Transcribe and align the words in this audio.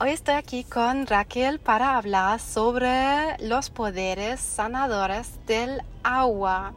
Hoy 0.00 0.10
estoy 0.10 0.34
aquí 0.34 0.62
con 0.62 1.08
Raquel 1.08 1.58
para 1.58 1.96
hablar 1.96 2.38
sobre 2.38 3.36
los 3.40 3.68
poderes 3.68 4.38
sanadores 4.38 5.44
del 5.48 5.82
agua. 6.04 6.72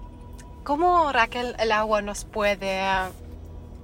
¿Cómo 0.63 1.11
Raquel 1.11 1.55
el 1.59 1.71
agua 1.71 2.01
nos 2.01 2.25
puede 2.25 2.81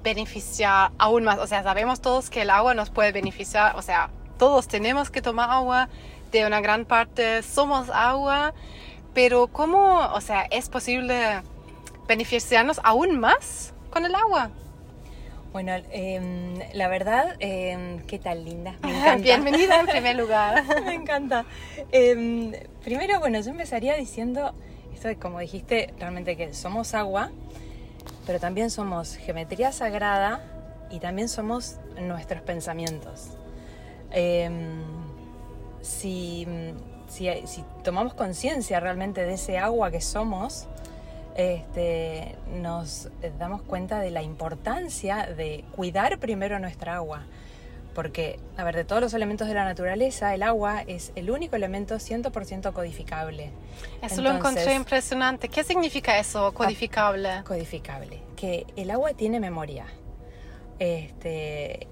beneficiar 0.02 0.90
aún 0.98 1.24
más? 1.24 1.38
O 1.38 1.46
sea, 1.46 1.62
sabemos 1.62 2.02
todos 2.02 2.32
que 2.32 2.42
el 2.42 2.50
agua 2.50 2.74
nos 2.74 2.90
puede 2.90 3.12
beneficiar, 3.12 3.76
o 3.76 3.84
sea, 3.84 4.10
todos 4.40 4.68
tenemos 4.68 5.12
que 5.12 5.22
tomar 5.22 5.52
agua, 5.52 5.88
de 6.32 6.48
una 6.48 6.60
gran 6.60 6.86
parte 6.86 7.44
somos 7.44 7.92
agua, 7.92 8.56
pero 9.14 9.46
¿cómo, 9.46 10.00
o 10.16 10.20
sea, 10.20 10.48
es 10.50 10.68
posible 10.68 11.44
beneficiarnos 12.08 12.82
aún 12.84 13.20
más 13.20 13.72
con 13.92 14.04
el 14.04 14.16
agua? 14.16 14.50
Bueno, 15.58 15.74
em, 15.90 16.60
la 16.74 16.88
verdad, 16.88 17.36
em, 17.40 18.02
¿qué 18.06 18.20
tal, 18.20 18.46
linda? 18.46 18.76
Me 18.84 18.92
encanta. 19.00 19.24
Bienvenida 19.24 19.80
en 19.80 19.88
primer 19.88 20.16
lugar. 20.16 20.64
Me 20.86 20.94
encanta. 20.94 21.46
Em, 21.92 22.54
primero, 22.84 23.20
bueno, 23.20 23.40
yo 23.40 23.50
empezaría 23.50 23.96
diciendo, 23.96 24.54
esto 24.94 25.10
como 25.20 25.40
dijiste, 25.40 25.96
realmente 25.98 26.38
que 26.38 26.54
somos 26.54 26.94
agua, 26.94 27.32
pero 28.28 28.40
también 28.40 28.70
somos 28.70 29.16
geometría 29.16 29.72
sagrada 29.72 30.44
y 30.92 31.00
también 31.00 31.28
somos 31.28 31.78
nuestros 32.00 32.44
pensamientos. 32.44 33.30
si, 35.82 36.46
si, 37.08 37.30
si 37.48 37.64
tomamos 37.84 38.14
conciencia 38.14 38.80
realmente 38.80 39.26
de 39.26 39.34
ese 39.34 39.58
agua 39.58 39.90
que 39.90 40.02
somos, 40.02 40.68
este, 41.38 42.36
nos 42.56 43.10
damos 43.38 43.62
cuenta 43.62 44.00
de 44.00 44.10
la 44.10 44.24
importancia 44.24 45.28
de 45.28 45.64
cuidar 45.72 46.18
primero 46.20 46.60
nuestra 46.60 46.96
agua. 46.96 47.24
Porque, 47.94 48.40
a 48.58 48.64
ver, 48.64 48.76
de 48.76 48.86
todos 48.86 49.02
los 49.02 49.14
elementos 49.14 49.48
de 49.48 49.54
la 49.54 49.64
naturaleza, 49.64 50.34
el 50.36 50.44
agua 50.44 50.82
es 50.82 51.12
el 51.16 51.32
único 51.32 51.56
elemento 51.56 51.96
100% 51.96 52.74
codificable. 52.74 53.52
Eso 54.02 54.22
lo 54.22 54.32
encontré 54.32 54.76
impresionante. 54.76 55.48
¿Qué 55.50 55.64
significa 55.64 56.20
eso, 56.20 56.54
codificable? 56.54 57.44
Codificable. 57.44 58.22
Que 58.36 58.68
el 58.76 58.92
agua 58.92 59.14
tiene 59.14 59.40
memoria. 59.40 59.86
Este, 60.78 61.88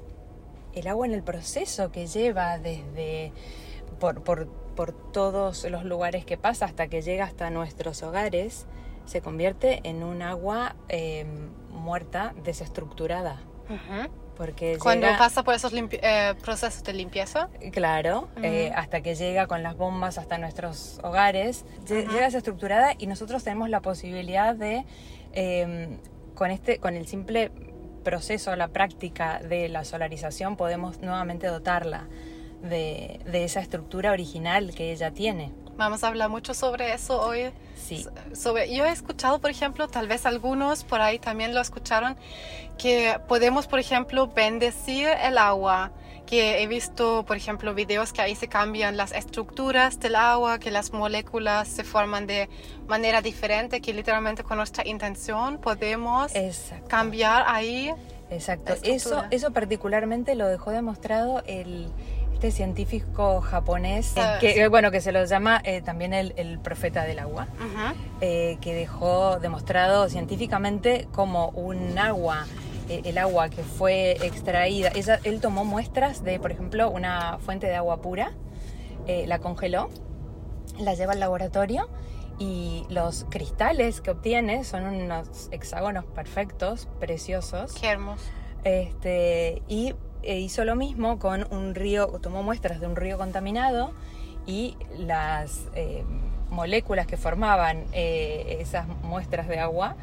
el 0.73 0.87
agua 0.87 1.07
en 1.07 1.13
el 1.13 1.23
proceso 1.23 1.91
que 1.91 2.05
lleva 2.05 2.59
desde 2.59 3.31
por, 3.99 4.23
por, 4.23 4.47
por 4.47 4.91
todos 5.11 5.63
los 5.65 5.85
lugares 5.85 6.25
que 6.25 6.37
pasa 6.37 6.65
hasta 6.65 6.87
que 6.87 7.01
llega 7.01 7.25
hasta 7.25 7.49
nuestros 7.49 8.03
hogares, 8.03 8.67
se 9.05 9.21
convierte 9.21 9.81
en 9.83 10.03
un 10.03 10.21
agua 10.21 10.75
em, 10.87 11.49
muerta, 11.69 12.33
desestructurada. 12.43 13.41
Porque 14.35 14.77
Cuando 14.77 15.07
pasa 15.17 15.43
por 15.43 15.53
esos 15.53 15.71
eh, 15.73 16.33
procesos 16.43 16.83
de 16.83 16.93
limpieza. 16.93 17.49
Claro, 17.71 18.27
eh, 18.43 18.71
hasta 18.75 19.01
que 19.01 19.15
llega 19.15 19.47
con 19.47 19.63
las 19.63 19.77
bombas 19.77 20.17
hasta 20.17 20.37
nuestros 20.37 20.99
hogares, 21.03 21.65
llega 21.87 22.25
desestructurada 22.25 22.93
y 22.97 23.07
nosotros 23.07 23.43
tenemos 23.43 23.69
la 23.69 23.81
posibilidad 23.81 24.55
de, 24.55 24.85
em, 25.31 25.99
con, 26.35 26.51
este, 26.51 26.79
con 26.79 26.95
el 26.95 27.07
simple 27.07 27.51
proceso, 28.03 28.55
la 28.55 28.67
práctica 28.67 29.39
de 29.39 29.69
la 29.69 29.83
solarización, 29.83 30.57
podemos 30.57 30.99
nuevamente 30.99 31.47
dotarla 31.47 32.07
de, 32.61 33.21
de 33.25 33.43
esa 33.45 33.61
estructura 33.61 34.11
original 34.11 34.73
que 34.75 34.91
ella 34.91 35.11
tiene. 35.11 35.53
Vamos 35.77 36.03
a 36.03 36.07
hablar 36.07 36.29
mucho 36.29 36.53
sobre 36.53 36.93
eso 36.93 37.21
hoy. 37.21 37.51
Sí. 37.75 38.05
Sobre, 38.33 38.73
yo 38.73 38.85
he 38.85 38.91
escuchado, 38.91 39.39
por 39.39 39.49
ejemplo, 39.49 39.87
tal 39.87 40.07
vez 40.07 40.25
algunos 40.25 40.83
por 40.83 41.01
ahí 41.01 41.19
también 41.19 41.53
lo 41.53 41.61
escucharon, 41.61 42.15
que 42.77 43.19
podemos, 43.27 43.67
por 43.67 43.79
ejemplo, 43.79 44.27
bendecir 44.27 45.07
el 45.07 45.37
agua. 45.37 45.91
Que 46.25 46.63
he 46.63 46.67
visto, 46.67 47.23
por 47.27 47.37
ejemplo, 47.37 47.75
videos 47.75 48.11
que 48.11 48.19
ahí 48.19 48.33
se 48.33 48.47
cambian 48.47 48.97
las 48.97 49.11
estructuras 49.11 49.99
del 49.99 50.15
agua, 50.15 50.57
que 50.57 50.71
las 50.71 50.91
moléculas 50.91 51.67
se 51.67 51.83
forman 51.83 52.25
de 52.25 52.49
manera 52.87 53.21
diferente, 53.21 53.79
que 53.79 53.93
literalmente 53.93 54.43
con 54.43 54.57
nuestra 54.57 54.87
intención 54.87 55.59
podemos 55.59 56.31
cambiar 56.87 57.43
ahí. 57.47 57.93
Exacto. 58.31 58.73
Eso, 58.81 59.23
eso 59.29 59.51
particularmente 59.51 60.33
lo 60.33 60.47
dejó 60.47 60.71
demostrado 60.71 61.43
el 61.45 61.91
este 62.35 62.51
científico 62.51 63.39
japonés, 63.39 64.13
ah, 64.17 64.37
que, 64.41 64.67
bueno, 64.67 64.91
que 64.91 64.99
se 64.99 65.13
lo 65.13 65.23
llama 65.23 65.61
eh, 65.63 65.81
también 65.81 66.13
el, 66.13 66.59
profeta 66.59 67.05
del 67.05 67.19
agua, 67.19 67.47
eh, 68.19 68.57
que 68.59 68.73
dejó 68.73 69.39
demostrado 69.39 70.09
científicamente 70.09 71.07
como 71.13 71.49
un 71.51 71.97
agua, 71.97 72.45
eh, 72.89 73.01
el 73.05 73.17
agua 73.19 73.49
que 73.49 73.63
fue 73.63 74.17
extraída, 74.25 74.91
él 75.23 75.39
tomó 75.39 75.63
muestras 75.63 76.25
de, 76.25 76.37
por 76.39 76.51
ejemplo, 76.51 76.89
una 76.89 77.37
fuente 77.39 77.67
de 77.67 77.75
agua 77.75 78.01
pura, 78.01 78.33
la 79.07 79.39
congeló, 79.39 79.89
la 80.77 80.93
lleva 80.93 81.13
al 81.13 81.21
laboratorio 81.21 81.87
y 82.37 82.85
los 82.89 83.25
cristales 83.29 84.01
que 84.01 84.11
obtiene 84.11 84.65
son 84.65 84.83
unos 84.83 85.47
hexágonos 85.51 86.03
perfectos, 86.03 86.89
preciosos. 86.99 87.75
Qué 87.75 87.87
hermoso. 87.87 88.25
Este, 88.65 89.61
y 89.69 89.93
e 90.25 90.39
hizo 90.39 90.65
lo 90.65 90.75
mismo 90.75 91.19
con 91.19 91.47
un 91.51 91.75
río, 91.75 92.07
tomó 92.21 92.43
muestras 92.43 92.79
de 92.79 92.87
un 92.87 92.95
río 92.95 93.17
contaminado 93.17 93.93
y 94.45 94.75
las 94.97 95.65
eh, 95.75 96.03
moléculas 96.49 97.07
que 97.07 97.17
formaban 97.17 97.85
eh, 97.93 98.57
esas 98.59 98.87
muestras 99.03 99.47
de 99.47 99.59
agua 99.59 99.95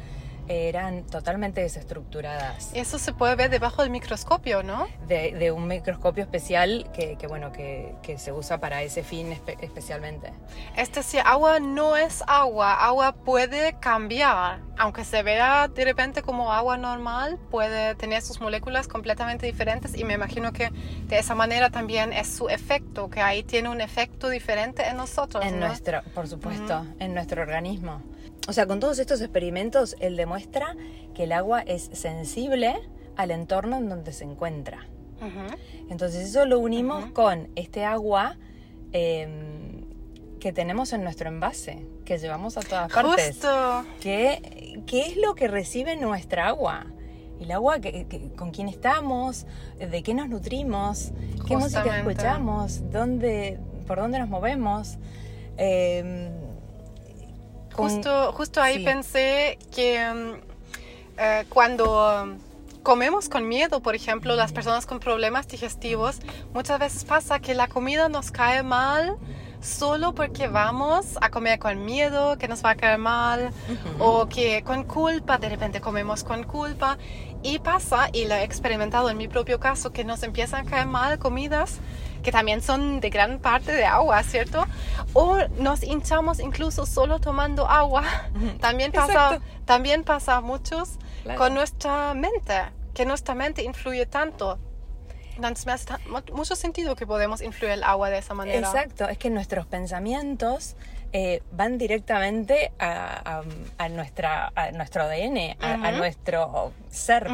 eran 0.47 1.03
totalmente 1.05 1.61
desestructuradas. 1.61 2.71
Eso 2.73 2.99
se 2.99 3.13
puede 3.13 3.35
ver 3.35 3.49
debajo 3.49 3.81
del 3.81 3.91
microscopio, 3.91 4.63
¿no? 4.63 4.87
De, 5.07 5.51
un 5.51 5.67
microscopio 5.67 6.23
especial 6.23 6.89
que, 6.93 7.17
bueno, 7.27 7.51
que, 7.51 7.93
se 8.17 8.31
usa 8.31 8.59
para 8.59 8.83
ese 8.83 9.03
fin 9.03 9.35
especialmente. 9.61 10.31
Es 10.77 10.91
decir, 10.91 11.21
agua 11.25 11.59
no 11.59 11.97
es 11.97 12.23
agua, 12.27 12.73
agua 12.85 13.13
puede 13.13 13.73
cambiar, 13.79 14.59
aunque 14.77 15.03
se 15.03 15.23
vea 15.23 15.67
de 15.67 15.83
repente 15.83 16.21
como 16.21 16.53
agua 16.53 16.77
normal, 16.77 17.39
puede 17.49 17.95
tener 17.95 18.21
sus 18.21 18.39
moléculas 18.39 18.87
completamente 18.87 19.45
diferentes 19.45 19.97
y 19.97 20.03
me 20.03 20.13
imagino 20.13 20.53
que 20.53 20.69
de 21.07 21.19
esa 21.19 21.35
manera 21.35 21.69
también 21.69 22.13
es 22.13 22.27
su 22.27 22.49
efecto, 22.49 23.09
que 23.09 23.21
ahí 23.21 23.43
tiene 23.43 23.69
un 23.69 23.81
efecto 23.81 24.29
diferente 24.29 24.87
en 24.87 24.97
nosotros. 24.97 25.43
En 25.43 25.59
nuestro, 25.59 26.03
por 26.13 26.27
supuesto, 26.27 26.85
en 26.99 27.13
nuestro 27.13 27.41
organismo. 27.41 28.01
O 28.47 28.53
sea, 28.53 28.67
con 28.67 28.79
todos 28.79 28.99
estos 28.99 29.21
experimentos, 29.21 29.95
él 29.99 30.17
demuestra 30.17 30.75
que 31.13 31.23
el 31.23 31.31
agua 31.31 31.61
es 31.61 31.89
sensible 31.93 32.75
al 33.15 33.31
entorno 33.31 33.77
en 33.77 33.89
donde 33.89 34.11
se 34.11 34.25
encuentra. 34.25 34.87
Entonces 35.89 36.27
eso 36.27 36.45
lo 36.45 36.59
unimos 36.59 37.05
con 37.11 37.47
este 37.55 37.85
agua 37.85 38.35
em, 38.91 39.85
que 40.41 40.51
tenemos 40.51 40.91
en 40.91 41.01
nuestro 41.01 41.29
envase, 41.29 41.85
que 42.03 42.17
llevamos 42.17 42.57
a 42.57 42.59
todas 42.59 42.91
partes. 42.91 43.35
Justo. 43.35 43.85
¿Qué, 44.01 44.41
es 44.91 45.15
lo 45.15 45.33
que 45.33 45.47
recibe 45.47 45.95
nuestra 45.95 46.47
agua? 46.47 46.87
El 47.39 47.51
agua, 47.51 47.77
con 48.35 48.51
quién 48.51 48.67
estamos, 48.67 49.45
de 49.79 50.03
qué 50.03 50.13
nos 50.13 50.27
nutrimos, 50.27 51.13
qué 51.47 51.55
música 51.55 51.99
escuchamos, 51.99 52.91
dónde, 52.91 53.61
por 53.87 53.99
dónde 53.99 54.19
nos 54.19 54.27
movemos. 54.27 54.97
Eh, 55.57 56.29
Justo, 57.73 58.31
justo 58.33 58.61
ahí 58.61 58.83
pensé 58.83 59.57
que 59.73 59.99
mm, 60.13 60.33
eh, 61.17 61.45
cuando 61.49 62.37
comemos 62.83 63.29
con 63.29 63.47
miedo, 63.47 63.81
por 63.81 63.95
ejemplo, 63.95 64.35
las 64.35 64.51
personas 64.51 64.85
con 64.85 64.99
problemas 64.99 65.47
digestivos, 65.47 66.19
muchas 66.53 66.79
veces 66.79 67.05
pasa 67.05 67.39
que 67.39 67.53
la 67.53 67.67
comida 67.67 68.09
nos 68.09 68.31
cae 68.31 68.61
mal 68.63 69.17
solo 69.63 70.13
porque 70.13 70.49
vamos 70.49 71.17
a 71.21 71.29
comer 71.29 71.57
con 71.57 71.85
miedo, 71.85 72.37
que 72.37 72.47
nos 72.47 72.63
va 72.63 72.71
a 72.71 72.75
caer 72.75 72.99
mal, 72.99 73.51
o 73.97 74.27
que 74.27 74.61
con 74.63 74.83
culpa, 74.83 75.37
de 75.37 75.49
repente 75.49 75.81
comemos 75.81 76.23
con 76.23 76.43
culpa. 76.43 76.97
Y 77.41 77.59
pasa, 77.59 78.09
y 78.13 78.25
lo 78.25 78.35
he 78.35 78.43
experimentado 78.43 79.09
en 79.09 79.17
mi 79.17 79.27
propio 79.27 79.59
caso, 79.59 79.91
que 79.91 80.03
nos 80.03 80.23
empiezan 80.23 80.67
a 80.67 80.69
caer 80.69 80.87
mal 80.87 81.17
comidas 81.17 81.79
que 82.23 82.31
también 82.31 82.61
son 82.61 82.99
de 82.99 83.09
gran 83.09 83.39
parte 83.39 83.73
de 83.73 83.85
agua, 83.85 84.23
¿cierto? 84.23 84.65
O 85.13 85.37
nos 85.59 85.83
hinchamos 85.83 86.39
incluso 86.39 86.85
solo 86.85 87.19
tomando 87.19 87.67
agua. 87.67 88.03
También 88.59 88.91
pasa, 88.91 89.39
también 89.65 90.03
pasa 90.03 90.37
a 90.37 90.41
muchos 90.41 90.97
con 91.37 91.53
nuestra 91.53 92.13
mente, 92.13 92.53
que 92.93 93.05
nuestra 93.05 93.35
mente 93.35 93.63
influye 93.63 94.05
tanto. 94.05 94.57
Entonces 95.35 95.65
me 95.65 95.71
hace 95.71 95.93
mucho 96.31 96.55
sentido 96.55 96.95
que 96.95 97.07
podemos 97.07 97.41
influir 97.41 97.73
el 97.73 97.83
agua 97.83 98.09
de 98.09 98.19
esa 98.19 98.33
manera. 98.33 98.67
Exacto, 98.67 99.07
es 99.07 99.17
que 99.17 99.29
nuestros 99.29 99.65
pensamientos 99.65 100.75
eh, 101.15 101.43
van 101.51 101.77
directamente 101.77 102.71
a, 102.79 103.43
nuestra, 103.91 104.51
a 104.55 104.71
nuestro 104.71 105.03
ADN, 105.03 105.57
a, 105.59 105.91
nuestro 105.91 106.73
ser. 106.89 107.27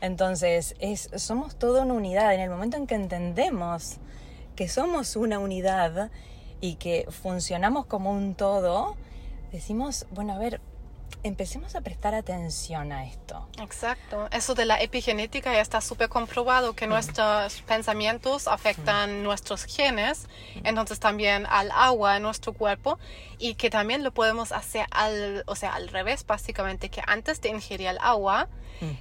Entonces, 0.00 0.74
es, 0.78 1.10
somos 1.16 1.56
toda 1.56 1.82
una 1.82 1.94
unidad. 1.94 2.34
En 2.34 2.40
el 2.40 2.48
momento 2.48 2.78
en 2.78 2.86
que 2.86 2.94
entendemos 2.94 3.98
que 4.56 4.68
somos 4.68 5.14
una 5.16 5.38
unidad 5.38 6.10
y 6.60 6.74
que 6.76 7.06
funcionamos 7.10 7.86
como 7.86 8.10
un 8.10 8.34
todo, 8.34 8.96
decimos, 9.52 10.06
bueno, 10.10 10.32
a 10.32 10.38
ver, 10.38 10.60
empecemos 11.22 11.74
a 11.74 11.80
prestar 11.80 12.14
atención 12.14 12.92
a 12.92 13.06
esto. 13.06 13.48
Exacto. 13.60 14.28
Eso 14.30 14.54
de 14.54 14.64
la 14.64 14.80
epigenética 14.80 15.52
ya 15.52 15.60
está 15.60 15.80
súper 15.80 16.08
comprobado 16.08 16.74
que 16.74 16.86
nuestros 16.86 17.62
pensamientos 17.62 18.48
afectan 18.48 19.22
nuestros 19.22 19.64
genes, 19.64 20.28
entonces 20.64 21.00
también 21.00 21.46
al 21.48 21.70
agua 21.72 22.16
en 22.16 22.22
nuestro 22.22 22.52
cuerpo 22.52 22.98
y 23.38 23.54
que 23.54 23.70
también 23.70 24.04
lo 24.04 24.12
podemos 24.12 24.52
hacer 24.52 24.86
al, 24.90 25.42
o 25.46 25.56
sea, 25.56 25.74
al 25.74 25.88
revés, 25.88 26.24
básicamente, 26.26 26.88
que 26.88 27.02
antes 27.06 27.40
de 27.40 27.50
ingerir 27.50 27.88
el 27.88 27.98
agua, 28.00 28.48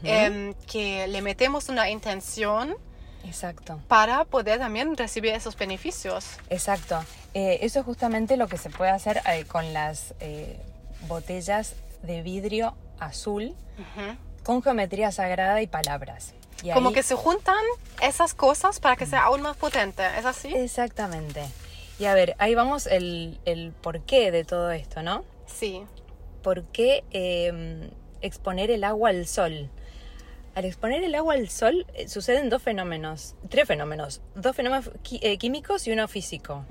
em, 0.03 0.53
que 0.71 1.07
le 1.07 1.21
metemos 1.21 1.69
una 1.69 1.89
intención. 1.89 2.75
Exacto. 3.25 3.79
Para 3.87 4.23
poder 4.25 4.59
también 4.59 4.95
recibir 4.95 5.33
esos 5.33 5.57
beneficios. 5.57 6.25
Exacto. 6.49 7.03
Eh, 7.33 7.59
eso 7.61 7.79
es 7.79 7.85
justamente 7.85 8.37
lo 8.37 8.47
que 8.47 8.57
se 8.57 8.69
puede 8.69 8.91
hacer 8.91 9.21
eh, 9.27 9.45
con 9.45 9.73
las 9.73 10.13
eh, 10.19 10.59
botellas 11.07 11.75
de 12.03 12.21
vidrio 12.21 12.75
azul 12.99 13.55
con 14.43 14.61
geometría 14.61 15.11
sagrada 15.11 15.61
y 15.61 15.67
palabras. 15.67 16.33
Como 16.73 16.93
que 16.93 17.03
se 17.03 17.15
juntan 17.15 17.63
esas 18.01 18.33
cosas 18.33 18.79
para 18.79 18.95
que 18.95 19.05
sea 19.05 19.23
aún 19.23 19.41
más 19.41 19.57
potente, 19.57 20.03
¿es 20.17 20.25
así? 20.25 20.53
Exactamente. 20.55 21.43
Y 21.99 22.05
a 22.05 22.13
ver, 22.13 22.35
ahí 22.39 22.55
vamos 22.55 22.87
el, 22.87 23.39
el 23.45 23.71
porqué 23.71 24.31
de 24.31 24.43
todo 24.43 24.71
esto, 24.71 25.03
¿no? 25.03 25.23
Sí. 25.45 25.83
¿Por 26.41 26.63
qué 26.63 27.03
em, 27.11 27.89
exponer 28.21 28.71
el 28.71 28.83
agua 28.83 29.09
al 29.09 29.27
sol? 29.27 29.69
Al 30.55 30.63
exponer 30.63 31.03
el 31.03 31.13
agua 31.15 31.33
al 31.33 31.49
sol 31.49 31.85
eh, 31.93 32.07
suceden 32.07 32.49
dos 32.49 32.63
fenómenos, 32.63 33.35
tres 33.49 33.67
fenómenos, 33.67 34.21
dos 34.35 34.55
fenómenos 34.55 34.89
eh, 35.21 35.37
químicos 35.37 35.85
y 35.85 35.91
uno 35.91 36.07
físico. 36.07 36.65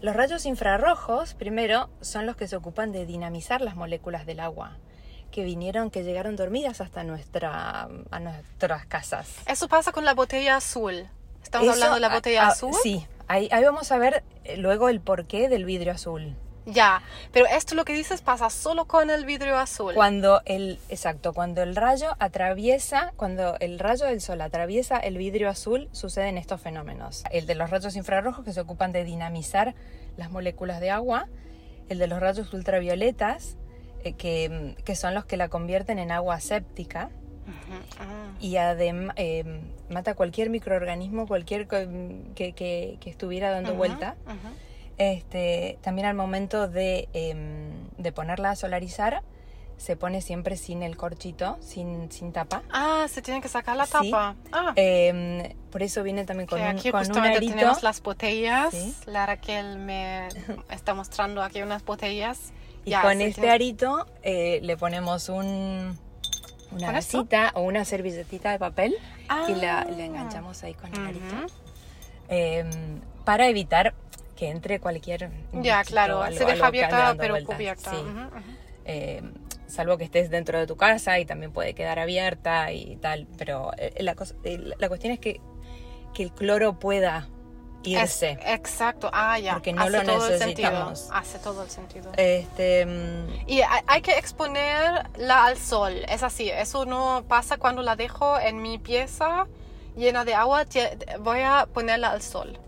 Los 0.00 0.16
rayos 0.16 0.46
infrarrojos, 0.46 1.34
primero, 1.34 1.90
son 2.00 2.24
los 2.24 2.34
que 2.36 2.48
se 2.48 2.56
ocupan 2.56 2.92
de 2.92 3.04
dinamizar 3.04 3.60
las 3.60 3.76
moléculas 3.76 4.24
del 4.26 4.40
agua 4.40 4.78
que 5.30 5.44
vinieron, 5.44 5.90
que 5.90 6.02
llegaron 6.04 6.36
dormidas 6.36 6.80
hasta 6.80 7.04
nuestra, 7.04 7.88
a 8.10 8.20
nuestras 8.20 8.86
casas. 8.86 9.28
Eso 9.46 9.68
pasa 9.68 9.92
con 9.92 10.04
la 10.04 10.14
botella 10.14 10.56
azul. 10.56 11.08
¿Estamos 11.42 11.68
hablando 11.68 11.96
de 11.96 12.00
la 12.00 12.08
botella 12.08 12.46
azul? 12.46 12.72
Sí, 12.82 13.06
ahí, 13.28 13.48
ahí 13.50 13.64
vamos 13.64 13.90
a 13.92 13.98
ver 13.98 14.24
eh, 14.44 14.56
luego 14.56 14.88
el 14.88 15.00
porqué 15.00 15.48
del 15.48 15.64
vidrio 15.64 15.92
azul. 15.92 16.36
Ya, 16.66 17.02
pero 17.32 17.46
esto 17.46 17.74
lo 17.74 17.84
que 17.84 17.92
dices 17.92 18.22
pasa 18.22 18.48
solo 18.48 18.86
con 18.86 19.10
el 19.10 19.26
vidrio 19.26 19.58
azul. 19.58 19.94
Cuando 19.94 20.40
el, 20.46 20.78
exacto, 20.88 21.32
cuando 21.32 21.62
el 21.62 21.76
rayo 21.76 22.16
atraviesa, 22.18 23.12
cuando 23.16 23.56
el 23.60 23.78
rayo 23.78 24.06
del 24.06 24.20
sol 24.20 24.40
atraviesa 24.40 24.98
el 24.98 25.18
vidrio 25.18 25.50
azul, 25.50 25.88
suceden 25.92 26.38
estos 26.38 26.60
fenómenos. 26.60 27.24
El 27.30 27.46
de 27.46 27.54
los 27.54 27.70
rayos 27.70 27.96
infrarrojos 27.96 28.44
que 28.44 28.52
se 28.52 28.60
ocupan 28.60 28.92
de 28.92 29.04
dinamizar 29.04 29.74
las 30.16 30.30
moléculas 30.30 30.80
de 30.80 30.90
agua, 30.90 31.28
el 31.88 31.98
de 31.98 32.06
los 32.06 32.20
rayos 32.20 32.52
ultravioletas, 32.54 33.56
eh, 34.02 34.14
que, 34.14 34.76
que, 34.84 34.96
son 34.96 35.14
los 35.14 35.26
que 35.26 35.36
la 35.36 35.48
convierten 35.48 35.98
en 35.98 36.12
agua 36.12 36.40
séptica. 36.40 37.10
Ah. 38.00 38.32
Y 38.40 38.56
además 38.56 39.14
eh, 39.18 39.60
mata 39.90 40.14
cualquier 40.14 40.48
microorganismo, 40.48 41.26
cualquier 41.26 41.66
que, 41.66 42.24
que, 42.34 42.98
estuviera 43.04 43.50
dando 43.50 43.74
vuelta. 43.74 44.16
Este, 44.98 45.78
también 45.82 46.06
al 46.06 46.14
momento 46.14 46.68
de, 46.68 47.08
em, 47.12 47.88
de 47.98 48.12
ponerla 48.12 48.50
a 48.50 48.56
solarizar, 48.56 49.22
se 49.76 49.96
pone 49.96 50.20
siempre 50.20 50.56
sin 50.56 50.82
el 50.82 50.96
corchito, 50.96 51.58
sin, 51.60 52.10
sin 52.10 52.32
tapa. 52.32 52.62
Ah, 52.72 53.06
se 53.08 53.22
tiene 53.22 53.40
que 53.40 53.48
sacar 53.48 53.76
la 53.76 53.86
tapa. 53.86 54.36
Ah. 54.52 54.72
Em, 54.76 55.54
por 55.70 55.82
eso 55.82 56.02
viene 56.02 56.24
también 56.24 56.46
con, 56.46 56.60
un, 56.60 56.66
aquí 56.66 56.90
con 56.90 57.06
tenemos 57.06 57.82
las 57.82 58.02
botellas. 58.02 58.74
La 59.06 59.26
Raquel 59.26 59.78
me 59.78 60.28
está 60.70 60.94
mostrando 60.94 61.42
aquí 61.42 61.62
unas 61.62 61.84
botellas. 61.84 62.52
Y 62.84 62.94
con 62.94 63.20
este 63.20 63.50
arito 63.50 64.06
eh, 64.22 64.60
le 64.62 64.76
ponemos 64.76 65.28
un, 65.28 65.98
una 66.70 66.92
vasita 66.92 67.52
o 67.54 67.62
una 67.62 67.84
servilletita 67.84 68.50
de 68.52 68.58
papel 68.58 68.94
y 69.48 69.54
la, 69.54 69.80
ah. 69.80 69.86
enganchamos 69.88 70.62
ahí 70.62 70.74
con 70.74 70.94
el 70.94 71.06
arito. 71.06 71.46
Em, 72.28 73.00
para 73.24 73.48
evitar 73.48 73.94
que 74.34 74.48
entre 74.48 74.80
cualquier... 74.80 75.30
Ya, 75.52 75.82
claro, 75.84 76.24
se 76.32 76.44
deja 76.44 76.66
abierta 76.66 77.14
pero 77.18 77.36
cubierta. 77.44 77.92
Eh, 78.84 79.22
salvo 79.66 79.96
que 79.96 80.04
estés 80.04 80.30
dentro 80.30 80.58
de 80.58 80.66
tu 80.66 80.76
casa 80.76 81.18
y 81.18 81.24
también 81.24 81.52
puede 81.52 81.74
quedar 81.74 81.98
abierta 81.98 82.70
y 82.72 82.96
tal, 82.96 83.26
pero 83.38 83.72
eh, 83.78 84.02
la, 84.02 84.14
eh, 84.44 84.74
la 84.78 84.88
cuestión 84.88 85.12
es 85.12 85.18
que, 85.18 85.40
que 86.12 86.22
el 86.22 86.32
cloro 86.32 86.78
pueda 86.78 87.28
irse. 87.82 88.38
exacto, 88.44 89.10
ah, 89.12 89.38
ya. 89.38 89.54
Porque 89.54 89.72
no 89.72 89.88
lo 89.88 90.02
necesitamos. 90.02 91.08
Hace 91.12 91.38
todo 91.38 91.62
el 91.62 91.70
sentido. 91.70 92.12
Este, 92.16 92.86
mm, 92.86 93.48
y 93.48 93.60
hay 93.86 94.02
que 94.02 94.18
exponerla 94.18 95.44
al 95.44 95.58
sol, 95.58 95.94
es 96.08 96.22
así. 96.22 96.50
Eso 96.50 96.84
no 96.84 97.24
pasa 97.28 97.56
cuando 97.56 97.82
la 97.82 97.96
dejo 97.96 98.38
en 98.38 98.62
mi 98.62 98.78
pieza 98.78 99.46
llena 99.96 100.24
de 100.24 100.34
agua, 100.34 100.66
voy 101.20 101.40
a 101.40 101.66
ponerla 101.72 102.10
al 102.10 102.22
sol. 102.22 102.58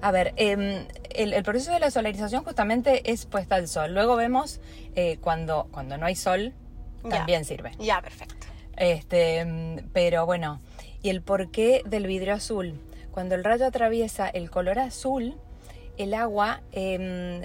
A 0.00 0.10
ver, 0.10 0.34
em, 0.36 0.86
el, 1.10 1.42
proceso 1.42 1.72
de 1.72 1.80
la 1.80 1.90
solarización 1.90 2.44
justamente 2.44 3.10
es 3.10 3.26
puesta 3.26 3.56
al 3.56 3.68
sol. 3.68 3.94
Luego 3.94 4.16
vemos 4.16 4.60
eh, 4.94 5.18
cuando, 5.20 5.68
cuando 5.70 5.96
no 5.96 6.06
hay 6.06 6.14
sol, 6.14 6.52
también 7.08 7.44
sirve. 7.44 7.72
Ya, 7.78 8.00
perfecto. 8.00 8.46
Este, 8.76 9.38
em, 9.38 9.88
pero 9.92 10.26
bueno, 10.26 10.60
y 11.02 11.08
el 11.08 11.22
porqué 11.22 11.82
del 11.86 12.06
vidrio 12.06 12.34
azul. 12.34 12.80
Cuando 13.10 13.34
el 13.34 13.44
rayo 13.44 13.66
atraviesa 13.66 14.28
el 14.28 14.50
color 14.50 14.78
azul, 14.78 15.36
el 15.96 16.12
agua 16.12 16.60
em, 16.72 17.42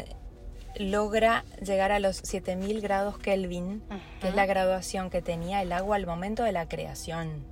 logra 0.77 1.45
llegar 1.63 1.92
a 1.94 2.00
los 2.00 2.18
7000 2.18 2.81
grados 2.81 3.18
Kelvin, 3.18 3.81
que 4.19 4.27
es 4.27 4.36
la 4.36 4.45
graduación 4.45 5.09
que 5.09 5.21
tenía 5.21 5.62
el 5.62 5.71
agua 5.71 5.95
al 5.95 6.06
momento 6.06 6.44
de 6.44 6.51
la 6.51 6.68
creación. 6.68 7.45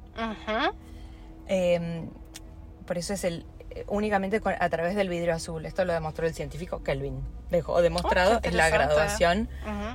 por 2.85 2.97
eso 2.97 3.13
es 3.13 3.23
el, 3.23 3.45
únicamente 3.87 4.41
a 4.43 4.69
través 4.69 4.95
del 4.95 5.09
vidrio 5.09 5.33
azul. 5.33 5.65
Esto 5.65 5.85
lo 5.85 5.93
demostró 5.93 6.25
el 6.27 6.33
científico 6.33 6.83
Kelvin. 6.83 7.21
Dejó 7.49 7.81
demostrado 7.81 8.37
oh, 8.37 8.39
es 8.43 8.53
la 8.53 8.69
graduación 8.69 9.49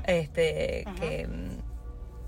este, 0.07 0.85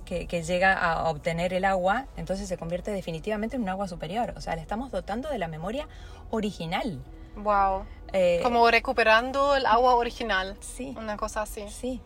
que, 0.04 0.26
que, 0.26 0.42
llega 0.42 0.72
a 0.72 1.08
obtener 1.08 1.52
el 1.52 1.64
agua, 1.64 2.06
entonces 2.16 2.48
se 2.48 2.56
convierte 2.56 2.92
definitivamente 2.92 3.56
en 3.56 3.62
un 3.62 3.68
agua 3.68 3.88
superior. 3.88 4.34
O 4.36 4.40
sea, 4.40 4.54
le 4.54 4.62
estamos 4.62 4.90
dotando 4.90 5.28
de 5.28 5.38
la 5.38 5.48
memoria 5.48 5.88
original. 6.30 7.02
Wow. 7.36 7.84
Eh, 8.12 8.40
Como 8.42 8.70
recuperando 8.70 9.56
el 9.56 9.66
agua 9.66 9.94
original. 9.96 10.56
Sí. 10.60 10.94
Una 10.96 11.16
cosa 11.16 11.42
así. 11.42 11.64
Sí. 11.68 12.00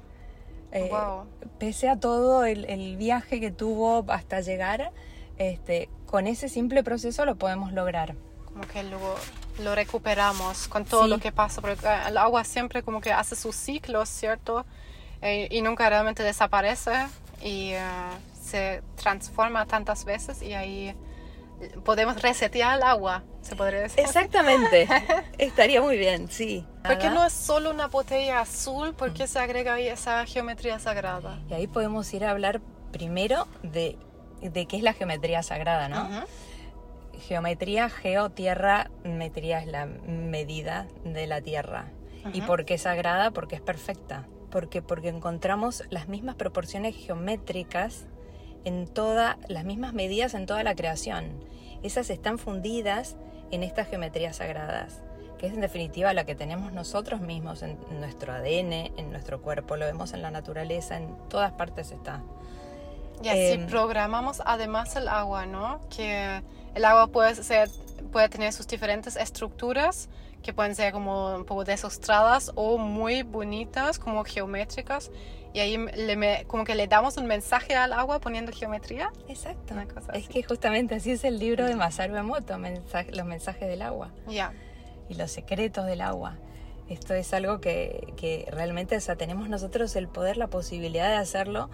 Eh, 0.73 0.91
pese 1.59 1.89
a 1.89 1.99
todo 1.99 2.45
el, 2.45 2.65
el, 2.67 2.97
viaje 2.97 3.41
que 3.41 3.51
tuvo 3.51 4.05
hasta 4.09 4.41
llegar, 4.41 4.93
este, 5.37 5.89
con 6.07 6.29
ese 6.29 6.49
simple 6.49 6.85
proceso 6.85 7.25
lo 7.25 7.37
podemos 7.37 7.73
lograr 7.73 8.15
como 8.53 8.67
que 8.67 8.83
lo, 8.83 8.99
lo 9.63 9.75
recuperamos 9.75 10.69
con 10.69 10.85
todo 10.85 11.07
lo 11.07 11.19
que 11.19 11.33
pasa, 11.33 11.61
porque 11.61 11.87
el 12.09 12.17
agua 12.17 12.45
siempre 12.45 12.83
como 12.83 13.01
que 13.01 13.13
hace 13.13 13.37
sus 13.37 13.55
ciclos, 13.55 14.09
¿cierto? 14.09 14.67
Eh, 15.23 15.49
y 15.51 15.63
nunca 15.63 15.89
realmente 15.89 16.23
desaparece 16.23 16.93
y 17.43 17.71
eh, 17.73 17.81
se 18.43 18.83
transforma 18.97 19.67
tantas 19.67 20.05
veces 20.05 20.43
y 20.43 20.55
ahí 20.55 20.95
podemos 21.85 22.21
resetear 22.23 22.79
el 22.79 22.83
agua, 22.83 23.23
se 23.43 23.55
podría 23.55 23.81
decir. 23.81 24.01
Exactamente, 24.01 24.89
estaría 25.39 25.81
muy 25.83 25.97
bien, 25.97 26.31
sí. 26.31 26.65
Porque 26.83 27.11
no 27.11 27.25
es 27.25 27.33
solo 27.33 27.71
una 27.71 27.89
botella 27.89 28.41
azul, 28.41 28.95
¿por 28.95 29.13
qué 29.13 29.27
se 29.27 29.39
agrega 29.39 29.75
ahí 29.75 29.87
esa 29.87 30.25
geometría 30.27 30.79
sagrada? 30.79 31.39
Y 31.49 31.55
ahí 31.55 31.67
podemos 31.67 32.13
ir 32.15 32.25
a 32.25 32.31
hablar 32.31 32.61
primero 32.93 33.47
de, 33.63 33.99
de 34.41 34.67
qué 34.67 34.79
es 34.79 34.83
la 34.83 34.95
geometría 34.95 35.43
sagrada, 35.43 35.89
¿no? 35.89 36.25
Geometría, 37.21 37.89
geo, 37.89 38.31
tierra, 38.31 38.91
metría 39.05 39.61
es 39.61 39.67
la 39.67 39.87
medida 39.87 40.87
de 41.05 41.27
la 41.27 41.41
tierra. 41.41 41.93
¿Y 42.33 42.43
por 42.43 42.65
qué 42.65 42.75
es 42.75 42.83
sagrada? 42.83 43.31
Porque 43.31 43.57
es 43.57 43.63
perfecta. 43.63 44.27
Porque, 44.51 44.83
porque 44.83 45.09
encontramos 45.09 45.85
las 45.91 46.09
mismas 46.09 46.35
proporciones 46.35 46.97
geométricas 46.97 48.07
en 48.65 48.87
todas, 48.87 49.37
las 49.49 49.65
mismas 49.65 49.95
medidas 49.95 50.35
en 50.35 50.47
toda 50.47 50.63
la 50.63 50.75
creación. 50.75 51.45
Esas 51.83 52.11
están 52.11 52.39
fundidas 52.39 53.17
en 53.51 53.63
estas 53.63 53.89
geometrías 53.89 54.37
sagradas, 54.37 55.03
que 55.39 55.47
es 55.47 55.55
en 55.55 55.61
definitiva 55.61 56.13
la 56.13 56.25
que 56.25 56.35
tenemos 56.35 56.73
nosotros 56.73 57.21
mismos 57.21 57.63
en 57.63 57.79
nuestro 57.99 58.33
ADN, 58.33 58.73
en 58.97 59.11
nuestro 59.11 59.41
cuerpo, 59.41 59.77
lo 59.77 59.87
vemos 59.87 60.13
en 60.13 60.23
la 60.23 60.31
naturaleza, 60.31 60.97
en 60.97 61.17
todas 61.29 61.53
partes 61.53 61.91
está. 61.91 62.23
Y 63.23 63.29
así 63.29 63.53
em, 63.53 63.67
programamos 63.67 64.43
además 64.45 64.97
el 64.97 65.09
agua, 65.09 65.47
¿no? 65.47 65.81
Que 65.95 66.43
el 66.75 66.85
agua 66.85 67.09
puede, 67.09 67.35
ser, 67.35 67.69
puede 68.13 68.29
tener 68.29 68.53
sus 68.53 68.67
diferentes 68.67 69.17
estructuras 69.17 70.09
que 70.43 70.53
pueden 70.53 70.75
ser 70.75 70.93
como 70.93 71.37
un 71.37 71.45
poco 71.45 71.65
desostradas 71.65 72.51
o 72.55 72.79
muy 72.79 73.23
bonitas, 73.23 73.99
como 73.99 74.25
geométricas. 74.25 75.11
Y 75.53 75.59
ahí 75.59 75.77
le 75.77 76.45
como 76.47 76.65
que 76.65 76.75
le 76.75 76.87
damos 76.87 77.17
un 77.17 77.27
mensaje 77.27 77.75
al 77.75 77.93
agua 77.93 78.21
poniendo 78.21 78.53
geometría. 78.53 79.13
Exacto. 79.29 79.75
es 80.15 80.29
que 80.29 80.43
justamente 80.43 80.95
así 80.95 81.11
es 81.11 81.25
el 81.25 81.39
libro 81.39 81.67
de 81.67 81.75
Masaru 81.75 82.17
Emoto, 82.17 82.57
los 82.57 83.27
mensajes 83.27 83.69
del 83.69 83.83
agua. 83.83 84.11
Ya. 84.29 84.53
Y 85.09 85.15
los 85.15 85.31
secretos 85.31 85.87
del 85.87 86.03
agua. 86.03 86.37
Esto 86.89 87.15
es 87.15 87.33
algo 87.35 87.61
que, 87.61 88.15
que 88.17 88.49
realmente 88.51 88.97
o 88.97 89.01
sea, 89.01 89.17
tenemos 89.17 89.49
nosotros 89.49 89.95
el 89.97 90.09
poder, 90.09 90.37
la 90.37 90.47
posibilidad 90.47 91.09
de 91.09 91.17
hacerlo 91.17 91.69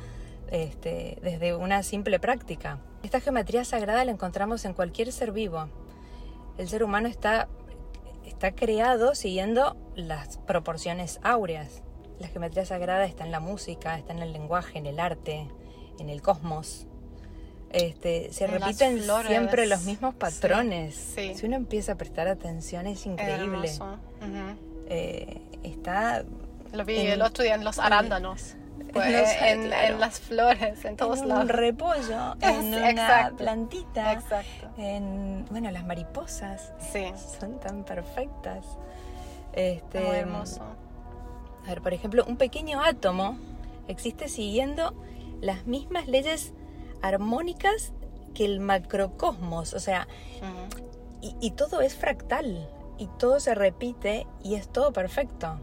este, 0.50 1.18
desde 1.22 1.54
una 1.54 1.82
simple 1.82 2.18
práctica. 2.18 2.78
Esta 3.02 3.20
geometría 3.20 3.64
sagrada 3.64 4.04
la 4.04 4.12
encontramos 4.12 4.64
en 4.64 4.74
cualquier 4.74 5.12
ser 5.12 5.32
vivo. 5.32 5.68
El 6.58 6.68
ser 6.68 6.82
humano 6.82 7.08
está, 7.08 7.48
está 8.24 8.52
creado 8.52 9.14
siguiendo 9.14 9.76
las 9.94 10.38
proporciones 10.38 11.20
áureas. 11.22 11.82
La 12.18 12.28
geometría 12.28 12.64
sagrada 12.64 13.04
está 13.04 13.24
en 13.24 13.30
la 13.30 13.40
música, 13.40 13.98
está 13.98 14.12
en 14.12 14.20
el 14.20 14.32
lenguaje, 14.32 14.78
en 14.78 14.86
el 14.86 15.00
arte, 15.00 15.48
en 15.98 16.08
el 16.08 16.22
cosmos. 16.22 16.86
Este, 17.70 18.32
se 18.32 18.46
repiten 18.46 19.02
siempre 19.26 19.66
los 19.66 19.82
mismos 19.82 20.14
patrones. 20.14 21.14
Si 21.14 21.44
uno 21.44 21.56
empieza 21.56 21.92
a 21.92 21.94
prestar 21.96 22.28
atención 22.28 22.86
es 22.86 23.04
increíble. 23.06 23.70
Eh, 24.88 25.42
está... 25.62 26.24
Lo 26.72 26.84
vi 26.84 26.98
el 26.98 27.22
otro 27.22 27.44
día 27.44 27.54
en 27.54 27.64
los 27.64 27.78
arándanos. 27.78 28.56
Pues, 28.96 29.36
en, 29.42 30.00
las 30.00 30.20
flores, 30.20 30.84
en 30.84 30.96
todos 30.96 31.20
en 31.20 31.28
lados. 31.28 31.44
Un 31.44 31.48
repollo, 31.50 32.34
en 32.40 32.74
una 32.74 33.32
plantita, 33.36 34.12
Exacto. 34.12 34.70
en 34.76 35.44
bueno, 35.50 35.70
las 35.70 35.84
mariposas. 35.84 36.72
Sí. 36.92 37.12
Son 37.38 37.60
tan 37.60 37.84
perfectas. 37.84 38.64
Este, 39.52 40.00
Muy 40.00 40.16
hermoso. 40.16 40.62
A 41.64 41.68
ver, 41.68 41.82
por 41.82 41.94
ejemplo, 41.94 42.24
un 42.26 42.36
pequeño 42.36 42.82
átomo 42.82 43.38
existe 43.88 44.28
siguiendo 44.28 44.94
las 45.40 45.66
mismas 45.66 46.06
leyes 46.06 46.52
armónicas 47.02 47.92
que 48.34 48.44
el 48.44 48.60
macrocosmos, 48.60 49.74
o 49.74 49.80
sea, 49.80 50.06
y, 51.22 51.50
todo 51.52 51.80
es 51.80 51.96
fractal, 51.96 52.68
y 52.98 53.08
todo 53.18 53.40
se 53.40 53.54
repite 53.54 54.26
y 54.44 54.54
es 54.54 54.68
todo 54.68 54.92
perfecto. 54.92 55.58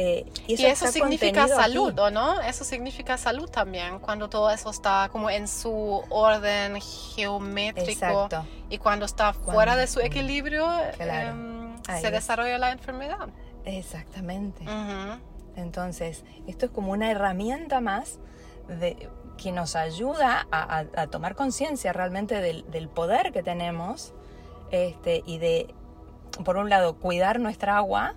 Eh, 0.00 0.24
y 0.46 0.64
eso, 0.64 0.86
significa 0.86 1.48
salud, 1.48 1.98
¿o 1.98 2.08
no? 2.08 2.40
Eso 2.40 2.62
significa 2.62 3.18
salud 3.18 3.50
también, 3.50 3.98
cuando 3.98 4.28
todo 4.30 4.48
eso 4.48 4.70
está 4.70 5.08
como 5.10 5.28
en 5.28 5.48
su 5.48 6.04
orden 6.08 6.80
geométrico 6.80 8.28
y 8.70 8.78
cuando 8.78 9.06
está 9.06 9.32
fuera 9.32 9.74
de 9.74 9.88
su 9.88 9.98
equilibrio, 9.98 10.70
em, 11.00 11.82
se 12.00 12.12
desarrolla 12.12 12.58
la 12.58 12.70
enfermedad. 12.70 13.28
Exactamente. 13.64 14.64
Entonces, 15.56 16.22
esto 16.46 16.66
es 16.66 16.70
como 16.70 16.92
una 16.92 17.10
herramienta 17.10 17.80
más 17.80 18.20
de, 18.68 19.10
que 19.36 19.50
nos 19.50 19.74
ayuda 19.74 20.46
a, 20.52 21.08
tomar 21.08 21.34
conciencia 21.34 21.92
realmente 21.92 22.40
del, 22.40 22.88
poder 22.88 23.32
que 23.32 23.42
tenemos 23.42 24.14
este, 24.70 25.24
y 25.26 25.38
de, 25.38 25.74
por 26.44 26.56
un 26.56 26.70
lado, 26.70 26.94
cuidar 27.00 27.40
nuestra 27.40 27.78
agua, 27.78 28.14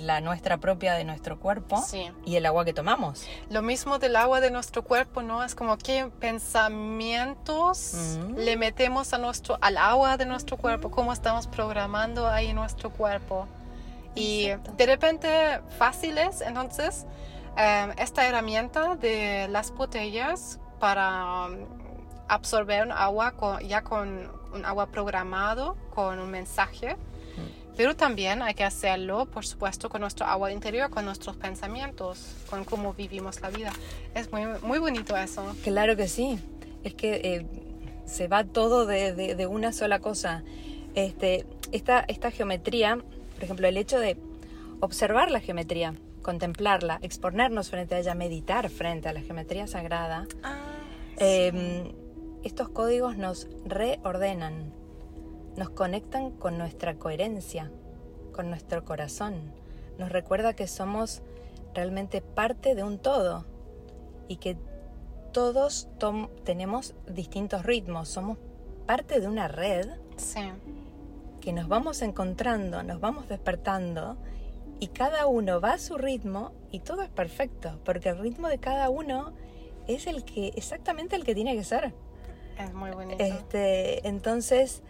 la 0.00 0.20
nuestra 0.20 0.58
propia 0.58 0.94
de 0.94 1.04
nuestro 1.04 1.38
cuerpo 1.38 1.82
y 2.24 2.36
el 2.36 2.46
agua 2.46 2.64
que 2.64 2.72
tomamos. 2.72 3.26
Lo 3.50 3.62
mismo 3.62 3.98
del 3.98 4.16
agua 4.16 4.40
de 4.40 4.50
nuestro 4.50 4.82
cuerpo, 4.82 5.22
¿no? 5.22 5.42
Es 5.44 5.54
como 5.54 5.78
qué 5.78 6.10
pensamientos 6.20 7.94
mm. 8.18 8.36
le 8.36 8.56
metemos 8.56 9.12
a 9.12 9.18
nuestro, 9.18 9.58
al 9.60 9.76
agua 9.76 10.16
de 10.16 10.26
nuestro 10.26 10.56
cuerpo, 10.56 10.90
cómo 10.90 11.12
estamos 11.12 11.46
programando 11.46 12.28
ahí 12.28 12.52
nuestro 12.52 12.90
cuerpo. 12.90 13.46
Y 14.14 14.48
de 14.76 14.86
repente 14.86 15.60
fáciles, 15.78 16.40
entonces 16.40 17.06
Em, 17.56 17.92
esta 17.96 18.26
herramienta 18.26 18.96
de 18.96 19.48
las 19.48 19.70
botellas 19.70 20.60
para 20.78 21.46
um, 21.46 21.56
absorber 22.28 22.92
agua 22.92 23.32
ya 23.62 23.82
con 23.82 24.30
un 24.52 24.64
agua 24.66 24.88
programado, 24.88 25.74
con 25.94 26.18
un 26.18 26.30
mensaje. 26.30 26.98
Pero 27.76 27.94
también 27.94 28.42
hay 28.42 28.54
que 28.54 28.64
hacerlo, 28.64 29.26
por 29.26 29.44
supuesto, 29.44 29.90
con 29.90 30.00
nuestro 30.00 30.26
agua 30.26 30.50
interior, 30.50 30.88
con 30.88 31.04
nuestros 31.04 31.36
pensamientos, 31.36 32.34
con 32.48 32.64
cómo 32.64 32.94
vivimos 32.94 33.40
la 33.40 33.50
vida. 33.50 33.72
Es 34.14 34.32
muy, 34.32 34.42
muy 34.62 34.78
bonito 34.78 35.16
eso. 35.16 35.54
Claro 35.62 35.94
que 35.94 36.08
sí. 36.08 36.38
Es 36.84 36.94
que 36.94 37.14
eh, 37.16 37.46
se 38.06 38.28
va 38.28 38.44
todo 38.44 38.86
de, 38.86 39.12
de, 39.12 39.46
una 39.46 39.72
sola 39.72 39.98
cosa. 39.98 40.42
Este, 40.94 41.44
esta, 41.72 42.00
esta 42.08 42.30
geometría, 42.30 42.96
por 43.34 43.44
ejemplo, 43.44 43.68
el 43.68 43.76
hecho 43.76 43.98
de 43.98 44.16
observar 44.80 45.30
la 45.30 45.40
geometría, 45.40 45.94
contemplarla, 46.22 46.98
exponernos 47.02 47.70
frente 47.70 47.94
a 47.94 47.98
ella, 47.98 48.14
meditar 48.14 48.70
frente 48.70 49.08
a 49.08 49.12
la 49.12 49.20
geometría 49.20 49.66
sagrada, 49.66 50.26
ah, 50.42 50.56
em, 51.18 51.92
estos 52.42 52.68
códigos 52.68 53.16
nos 53.16 53.48
reordenan, 53.64 54.72
nos 55.56 55.70
conectan 55.70 56.30
con 56.30 56.58
nuestra 56.58 56.94
coherencia, 56.96 57.70
con 58.32 58.50
nuestro 58.50 58.84
corazón, 58.84 59.52
nos 59.98 60.10
recuerda 60.10 60.54
que 60.54 60.66
somos 60.66 61.22
realmente 61.74 62.20
parte 62.20 62.74
de 62.74 62.82
un 62.82 62.98
todo 62.98 63.44
y 64.28 64.36
que 64.36 64.56
todos 65.32 65.88
tenemos 66.44 66.94
distintos 67.06 67.64
ritmos, 67.64 68.08
somos 68.08 68.38
parte 68.86 69.20
de 69.20 69.28
una 69.28 69.48
red 69.48 69.88
que 71.40 71.52
nos 71.52 71.68
vamos 71.68 72.02
encontrando, 72.02 72.82
nos 72.82 73.00
vamos 73.00 73.28
despertando 73.28 74.16
y 74.80 74.88
cada 74.88 75.26
uno 75.26 75.60
va 75.60 75.74
a 75.74 75.78
su 75.78 75.96
ritmo 75.96 76.52
y 76.70 76.80
todo 76.80 77.02
es 77.02 77.10
perfecto, 77.10 77.78
porque 77.84 78.10
el 78.10 78.18
ritmo 78.18 78.48
de 78.48 78.58
cada 78.58 78.90
uno 78.90 79.32
es 79.86 80.06
el 80.06 80.24
que 80.24 80.48
exactamente 80.56 81.16
el 81.16 81.24
que 81.24 81.34
tiene 81.34 81.54
que 81.54 81.64
ser. 81.64 81.92
Es 82.58 82.72
muy 82.72 82.90
bonito. 82.90 83.22
Este, 83.22 84.06
entonces, 84.08 84.82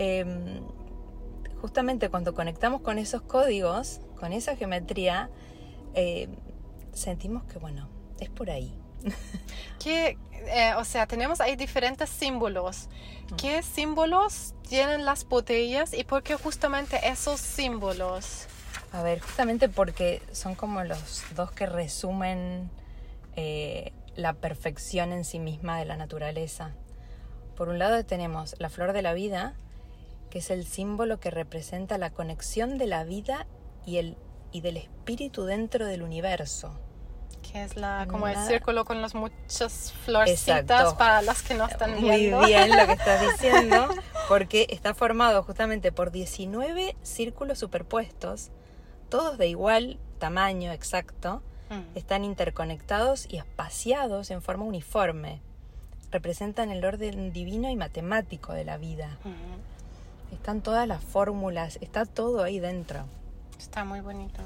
em, 0.00 0.62
justamente 1.60 2.08
cuando 2.08 2.34
conectamos 2.34 2.80
con 2.80 2.96
esos 2.96 3.20
códigos, 3.20 4.00
con 4.18 4.32
esa 4.32 4.56
geometría, 4.56 5.28
em, 5.92 6.34
sentimos 6.92 7.44
que 7.44 7.58
bueno, 7.58 7.88
es 8.18 8.30
por 8.30 8.50
ahí. 8.50 8.74
que, 9.78 10.16
eh, 10.32 10.72
o 10.78 10.84
sea, 10.84 11.06
tenemos 11.06 11.42
ahí 11.42 11.54
diferentes 11.54 12.08
símbolos. 12.08 12.88
Mm. 13.30 13.36
¿Qué 13.36 13.62
símbolos 13.62 14.54
tienen 14.66 15.04
las 15.04 15.28
botellas 15.28 15.92
y 15.92 16.04
por 16.04 16.22
qué 16.22 16.34
justamente 16.36 16.98
esos 17.06 17.38
símbolos? 17.38 18.46
A 18.92 19.02
ver, 19.02 19.20
justamente 19.20 19.68
porque 19.68 20.22
son 20.32 20.54
como 20.54 20.82
los 20.82 21.24
dos 21.36 21.52
que 21.52 21.66
resumen 21.66 22.70
eh, 23.36 23.92
la 24.16 24.32
perfección 24.32 25.12
en 25.12 25.26
sí 25.26 25.38
misma 25.38 25.78
de 25.78 25.84
la 25.84 25.98
naturaleza. 25.98 26.72
Por 27.54 27.68
un 27.68 27.78
lado 27.78 28.02
tenemos 28.06 28.56
la 28.58 28.70
flor 28.70 28.94
de 28.94 29.02
la 29.02 29.12
vida, 29.12 29.54
que 30.30 30.38
es 30.38 30.50
el 30.50 30.66
símbolo 30.66 31.20
que 31.20 31.30
representa 31.30 31.98
la 31.98 32.10
conexión 32.10 32.78
de 32.78 32.86
la 32.86 33.04
vida 33.04 33.46
y, 33.84 33.98
el, 33.98 34.16
y 34.52 34.60
del 34.60 34.76
espíritu 34.76 35.44
dentro 35.44 35.86
del 35.86 36.02
universo. 36.02 36.72
Que 37.52 37.64
es 37.64 37.76
la, 37.76 38.06
como 38.08 38.28
el 38.28 38.36
círculo 38.46 38.84
con 38.84 39.02
las 39.02 39.14
muchas 39.14 39.92
florcitas 40.04 40.94
para 40.94 41.22
las 41.22 41.42
que 41.42 41.54
no 41.54 41.66
están 41.66 42.00
viendo. 42.00 42.38
Muy 42.38 42.46
bien 42.46 42.70
lo 42.70 42.86
que 42.86 42.92
estás 42.92 43.20
diciendo, 43.32 43.88
porque 44.28 44.66
está 44.70 44.94
formado 44.94 45.42
justamente 45.42 45.90
por 45.90 46.10
19 46.10 46.96
círculos 47.02 47.58
superpuestos 47.58 48.50
todos 49.10 49.36
de 49.36 49.48
igual 49.48 49.98
tamaño 50.18 50.72
exacto, 50.72 51.42
mm. 51.68 51.98
están 51.98 52.24
interconectados 52.24 53.26
y 53.28 53.36
espaciados 53.36 54.30
en 54.30 54.40
forma 54.40 54.64
uniforme. 54.64 55.42
Representan 56.10 56.70
el 56.70 56.84
orden 56.84 57.32
divino 57.32 57.68
y 57.68 57.76
matemático 57.76 58.52
de 58.52 58.64
la 58.64 58.78
vida. 58.78 59.18
Mm. 59.24 59.69
Están 60.32 60.62
todas 60.62 60.86
las 60.86 61.02
fórmulas, 61.02 61.78
está 61.80 62.06
todo 62.06 62.42
ahí 62.42 62.60
dentro. 62.60 63.04
Está 63.58 63.84
muy 63.84 64.00
bonito. 64.00 64.40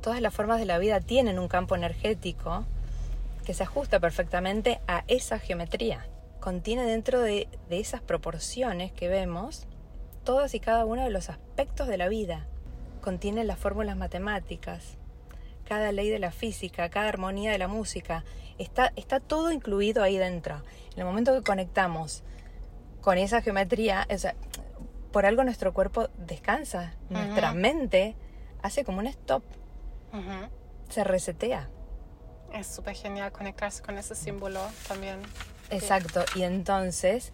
Todas 0.00 0.20
las 0.20 0.34
formas 0.34 0.58
de 0.58 0.66
la 0.66 0.78
vida 0.78 1.00
tienen 1.00 1.38
un 1.38 1.48
campo 1.48 1.76
energético 1.76 2.64
que 3.44 3.54
se 3.54 3.62
ajusta 3.62 4.00
perfectamente 4.00 4.80
a 4.86 5.04
esa 5.08 5.38
geometría. 5.38 6.06
Contiene 6.40 6.84
dentro 6.84 7.20
de, 7.20 7.48
de 7.68 7.80
esas 7.80 8.00
proporciones 8.00 8.92
que 8.92 9.08
vemos 9.08 9.66
todos 10.24 10.54
y 10.54 10.60
cada 10.60 10.84
uno 10.84 11.04
de 11.04 11.10
los 11.10 11.30
aspectos 11.30 11.88
de 11.88 11.96
la 11.96 12.08
vida 12.08 12.46
contiene 13.00 13.44
las 13.44 13.58
fórmulas 13.58 13.96
matemáticas, 13.96 14.98
cada 15.66 15.92
ley 15.92 16.10
de 16.10 16.18
la 16.18 16.30
física, 16.30 16.88
cada 16.90 17.08
armonía 17.08 17.50
de 17.50 17.58
la 17.58 17.68
música, 17.68 18.24
está, 18.58 18.92
está 18.96 19.20
todo 19.20 19.52
incluido 19.52 20.02
ahí 20.02 20.18
dentro. 20.18 20.56
En 20.92 20.98
el 20.98 21.04
momento 21.06 21.32
que 21.32 21.42
conectamos 21.42 22.22
con 23.00 23.16
esa 23.16 23.40
geometría, 23.40 24.06
por 25.12 25.26
algo 25.26 25.44
nuestro 25.44 25.72
cuerpo 25.72 26.08
descansa, 26.18 26.94
nuestra 27.08 27.52
mente 27.52 28.16
hace 28.62 28.84
como 28.84 28.98
un 28.98 29.06
stop, 29.06 29.42
se 30.88 31.04
resetea. 31.04 31.68
Es 32.52 32.66
súper 32.66 32.94
genial 32.94 33.30
conectarse 33.32 33.82
con 33.82 33.98
ese 33.98 34.14
símbolo 34.14 34.60
también. 34.86 35.20
Exacto, 35.70 36.24
y 36.34 36.42
entonces 36.42 37.32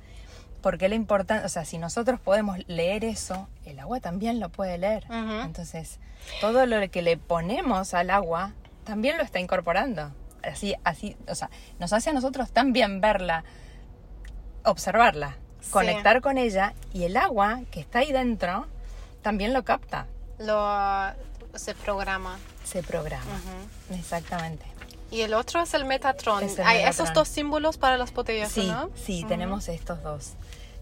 porque 0.65 0.89
la 0.89 0.95
importancia, 0.95 1.45
o 1.45 1.49
sea, 1.51 1.67
si 1.67 1.77
nosotros 1.77 2.19
podemos 2.19 2.57
leer 2.69 3.05
eso, 3.05 3.51
el 3.67 3.79
agua 3.81 4.01
también 4.01 4.41
lo 4.41 4.49
puede 4.49 4.79
leer. 4.79 5.05
Entonces, 5.11 6.01
todo 6.41 6.65
lo 6.65 6.91
que 6.91 7.03
le 7.03 7.19
ponemos 7.19 7.93
al 7.93 8.09
agua 8.09 8.55
también 8.85 9.19
lo 9.19 9.23
está 9.23 9.41
incorporando. 9.41 10.15
Así, 10.43 10.75
así, 10.83 11.19
o 11.29 11.35
sea, 11.35 11.51
nos 11.79 11.93
hace 11.93 12.09
a 12.09 12.13
nosotros 12.15 12.51
también 12.51 13.03
verla, 13.03 13.45
observarla, 14.65 15.37
conectar 15.71 16.21
con 16.21 16.39
ella 16.39 16.75
y 16.93 17.05
el 17.05 17.17
agua 17.17 17.61
que 17.71 17.81
está 17.81 18.01
ahí 18.01 18.13
dentro 18.13 18.67
también 19.23 19.53
lo 19.53 19.65
capta. 19.65 20.07
Lo 20.39 21.13
se 21.55 21.75
programa. 21.75 22.39
Se 22.65 22.83
programa, 22.83 23.25
exactamente. 23.91 24.65
Y 25.11 25.21
el 25.21 25.35
otro 25.35 25.63
es 25.63 25.75
el 25.75 25.85
Metatron. 25.85 26.45
Hay 26.65 26.83
esos 26.83 27.13
dos 27.13 27.29
símbolos 27.29 27.79
para 27.79 27.97
las 27.97 28.13
botellas, 28.13 28.51
sí, 28.51 28.67
¿no? 28.67 28.91
Sí, 28.97 29.25
tenemos 29.29 29.69
estos 29.69 30.03
dos. 30.03 30.33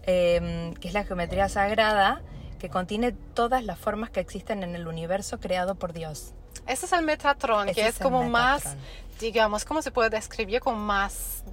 Em, 0.05 0.73
que 0.73 0.87
es 0.87 0.93
la 0.93 1.03
geometría 1.05 1.47
sagrada 1.49 2.21
que 2.59 2.69
contiene 2.69 3.11
todas 3.11 3.63
las 3.63 3.77
formas 3.77 4.09
que 4.09 4.19
existen 4.19 4.63
en 4.63 4.75
el 4.75 4.87
universo 4.87 5.39
creado 5.39 5.75
por 5.75 5.93
Dios. 5.93 6.33
Ese 6.65 6.85
es 6.85 6.93
el 6.93 7.03
Metatron, 7.03 7.73
que 7.73 7.87
es, 7.87 7.99
como 7.99 8.23
más, 8.23 8.75
digamos, 9.23 9.65
¿cómo 9.65 9.81
se 9.81 9.91
puede 9.91 10.09
describir? 10.09 10.59
Como 10.59 10.77
más 10.77 11.43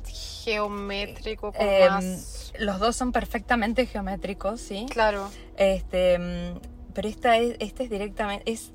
geométrico, 0.45 1.53
em, 1.55 2.19
Los 2.59 2.79
dos 2.79 2.97
son 2.97 3.12
perfectamente 3.12 3.87
geométricos, 3.87 4.61
¿sí? 4.61 4.87
Claro. 4.91 5.31
Este, 5.57 6.15
em, 6.15 6.61
pero 6.93 7.09
esta 7.09 7.37
es, 7.39 7.57
este 7.61 7.85
es 7.85 7.91
directamente, 7.91 8.50
es 8.50 8.73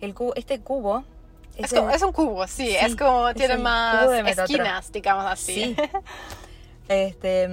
el 0.00 0.14
cubo, 0.14 0.34
este 0.34 0.60
cubo 0.60 1.04
es, 1.58 2.02
un 2.02 2.12
cubo, 2.12 2.46
sí, 2.46 2.74
es 2.76 2.94
como 2.94 3.34
tiene 3.34 3.58
más 3.58 4.08
esquinas, 4.38 4.92
digamos 4.92 5.26
así. 5.26 5.76
Este 6.88 7.46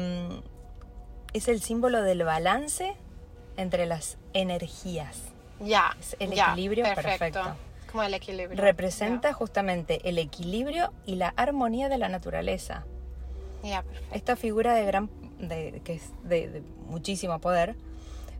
es 1.33 1.49
el 1.49 1.61
símbolo 1.61 2.01
del 2.03 2.23
balance 2.23 2.95
entre 3.57 3.85
las 3.85 4.17
energías. 4.31 5.17
Ya. 5.59 5.93
Es 5.99 6.15
el 6.19 6.31
equilibrio 6.31 6.85
perfecto. 6.85 7.41
Como 7.95 8.03
el 8.03 8.13
equilibrio. 8.13 8.61
Representa 8.61 9.31
justamente 9.31 10.09
el 10.09 10.17
equilibrio 10.17 10.91
y 11.05 11.15
la 11.15 11.29
armonía 11.29 11.87
de 11.87 11.97
la 11.97 12.09
naturaleza. 12.09 12.83
Esta 14.11 14.35
figura 14.35 14.73
de 14.73 14.83
gran 14.85 15.09
de, 15.39 15.81
que 15.85 15.93
es 15.93 16.11
de, 16.25 16.61
muchísimo 16.89 17.39
poder 17.39 17.77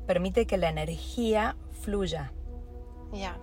permite 0.08 0.46
que 0.46 0.58
la 0.58 0.68
energía 0.68 1.56
fluya. 1.84 2.34
Ya. 3.14 3.38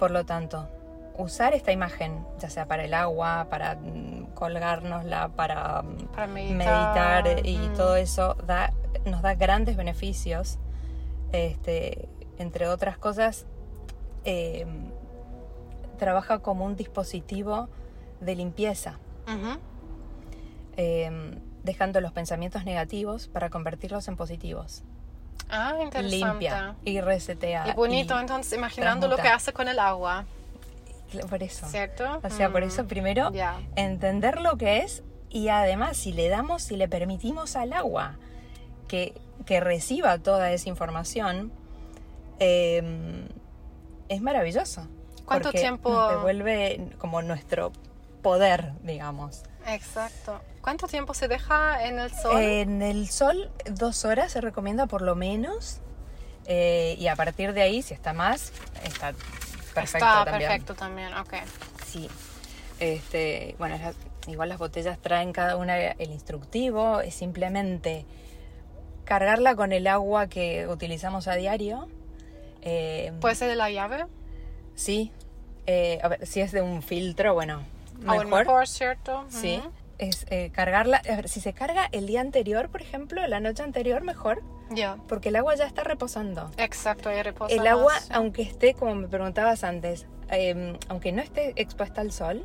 Por 0.00 0.10
lo 0.10 0.26
tanto, 0.26 0.68
usar 1.16 1.54
esta 1.54 1.70
imagen, 1.70 2.26
ya 2.40 2.50
sea 2.50 2.66
para 2.66 2.84
el 2.84 2.94
agua, 2.94 3.46
para 3.48 3.76
mm, 3.76 4.34
colgárnosla, 4.34 5.28
para, 5.28 5.82
mm, 5.82 6.32
meditar. 6.32 7.46
y 7.46 7.58
mm. 7.58 7.74
todo 7.74 7.94
eso, 7.94 8.34
da, 8.44 8.72
nos 9.04 9.22
da 9.22 9.36
grandes 9.36 9.76
beneficios. 9.76 10.58
Este, 11.30 12.08
entre 12.38 12.66
otras 12.66 12.98
cosas, 12.98 13.46
em, 14.24 14.90
trabaja 15.98 16.40
como 16.40 16.64
un 16.64 16.76
dispositivo 16.76 17.68
de 18.20 18.34
limpieza, 18.34 18.98
em, 20.76 21.38
dejando 21.62 22.00
los 22.00 22.12
pensamientos 22.12 22.64
negativos 22.64 23.28
para 23.28 23.50
convertirlos 23.50 24.08
en 24.08 24.16
positivos. 24.16 24.82
Ah, 25.48 25.74
interesante. 25.82 26.26
Limpia 26.26 26.76
y 26.84 27.00
resetea. 27.00 27.68
Y 27.68 27.72
bonito, 27.74 28.18
entonces, 28.18 28.56
imaginando 28.56 29.06
lo 29.06 29.16
que 29.16 29.28
hace 29.28 29.52
con 29.52 29.68
el 29.68 29.78
agua. 29.78 30.24
Por 31.28 31.42
eso. 31.42 31.66
¿Cierto? 31.66 32.20
O 32.22 32.30
sea, 32.30 32.50
por 32.50 32.62
eso 32.62 32.84
mm, 32.84 32.86
primero 32.86 33.30
entender 33.76 34.40
lo 34.40 34.56
que 34.56 34.78
es 34.78 35.02
y 35.28 35.48
además 35.48 35.96
si 35.96 36.12
le 36.12 36.28
damos, 36.28 36.62
si 36.62 36.76
le 36.76 36.88
permitimos 36.88 37.54
al 37.56 37.74
agua 37.74 38.16
que, 38.88 39.14
que 39.44 39.60
reciba 39.60 40.18
toda 40.18 40.52
esa 40.52 40.68
información, 40.68 41.52
em, 42.38 43.28
es 44.12 44.22
maravilloso. 44.22 44.86
¿Cuánto 45.24 45.52
tiempo? 45.52 45.90
Nos 45.90 46.10
devuelve 46.10 46.90
como 46.98 47.22
nuestro 47.22 47.72
poder, 48.22 48.72
digamos. 48.82 49.42
Exacto. 49.66 50.40
¿Cuánto 50.60 50.86
tiempo 50.86 51.14
se 51.14 51.28
deja 51.28 51.84
en 51.86 51.98
el 51.98 52.12
sol? 52.12 52.40
En 52.40 52.82
el 52.82 53.08
sol, 53.08 53.50
dos 53.70 54.04
horas 54.04 54.32
se 54.32 54.40
recomienda 54.40 54.86
por 54.86 55.02
lo 55.02 55.14
menos. 55.14 55.80
Eh, 56.46 56.96
y 56.98 57.06
a 57.06 57.16
partir 57.16 57.52
de 57.52 57.62
ahí, 57.62 57.82
si 57.82 57.94
está 57.94 58.12
más, 58.12 58.52
está 58.84 59.12
perfecto 59.74 59.98
está 59.98 60.24
también. 60.24 60.50
perfecto 60.50 60.74
también, 60.74 61.14
ok. 61.14 61.34
Sí. 61.86 62.08
Este, 62.80 63.54
bueno, 63.58 63.76
igual 64.26 64.48
las 64.48 64.58
botellas 64.58 64.98
traen 64.98 65.32
cada 65.32 65.56
una 65.56 65.76
el 65.78 66.10
instructivo, 66.10 67.00
es 67.00 67.14
simplemente 67.14 68.04
cargarla 69.04 69.54
con 69.54 69.72
el 69.72 69.86
agua 69.86 70.26
que 70.26 70.66
utilizamos 70.68 71.28
a 71.28 71.34
diario. 71.34 71.88
Eh, 72.62 73.12
¿Puede 73.20 73.34
ser 73.34 73.48
de 73.48 73.56
la 73.56 73.70
llave? 73.70 74.06
Sí. 74.74 75.12
Eh, 75.66 76.00
a 76.02 76.08
ver, 76.08 76.26
si 76.26 76.40
es 76.40 76.52
de 76.52 76.62
un 76.62 76.82
filtro, 76.82 77.34
bueno, 77.34 77.62
mejor. 78.00 78.26
mejor, 78.26 78.68
¿cierto? 78.68 79.24
Sí. 79.28 79.62
Es 79.98 80.26
eh, 80.30 80.50
cargarla, 80.52 81.00
a 81.08 81.16
ver, 81.16 81.28
si 81.28 81.40
se 81.40 81.52
carga 81.52 81.88
el 81.92 82.06
día 82.06 82.20
anterior, 82.20 82.68
por 82.70 82.82
ejemplo, 82.82 83.24
la 83.26 83.38
noche 83.38 83.62
anterior, 83.62 84.02
mejor. 84.02 84.42
Ya. 84.70 84.96
Porque 85.06 85.28
el 85.28 85.36
agua 85.36 85.54
ya 85.54 85.66
está 85.66 85.84
reposando. 85.84 86.50
Exacto, 86.56 87.12
ya 87.12 87.22
reposa. 87.22 87.54
El 87.54 87.66
agua, 87.66 87.92
aunque 88.10 88.42
esté, 88.42 88.74
como 88.74 88.94
me 88.94 89.06
preguntabas 89.06 89.62
antes, 89.62 90.06
em, 90.28 90.76
aunque 90.88 91.12
no 91.12 91.22
esté 91.22 91.52
expuesta 91.56 92.00
al 92.00 92.10
sol, 92.10 92.44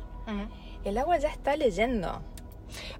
el 0.84 0.98
agua 0.98 1.16
ya 1.18 1.30
está 1.30 1.56
leyendo. 1.56 2.20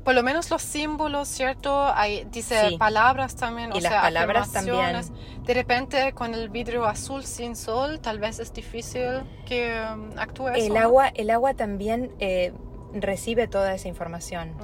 Por 0.05 0.15
lo 0.15 0.23
menos 0.23 0.51
los 0.51 0.63
símbolos, 0.63 1.29
¿cierto? 1.29 1.93
Hay, 1.95 2.25
dice 2.31 2.77
palabras 2.79 3.37
también, 3.37 3.75
y 3.75 3.81
las 3.81 3.93
palabras 3.93 4.53
también. 4.53 4.97
De 5.45 5.55
repente, 5.55 6.13
con 6.13 6.35
el 6.35 6.49
vidrio 6.49 6.85
azul 6.85 7.25
sin 7.25 7.57
sol, 7.57 8.01
tal 8.01 8.19
vez 8.19 8.39
es 8.39 8.53
difícil 8.53 9.23
que 9.47 9.81
um, 9.93 10.19
actúe 10.19 10.49
el 10.49 10.77
Agua, 10.77 11.09
el 11.09 11.31
agua 11.31 11.55
también 11.55 12.13
eh, 12.19 12.53
recibe 12.93 13.49
toda 13.49 13.75
esa 13.75 13.89
información. 13.89 14.55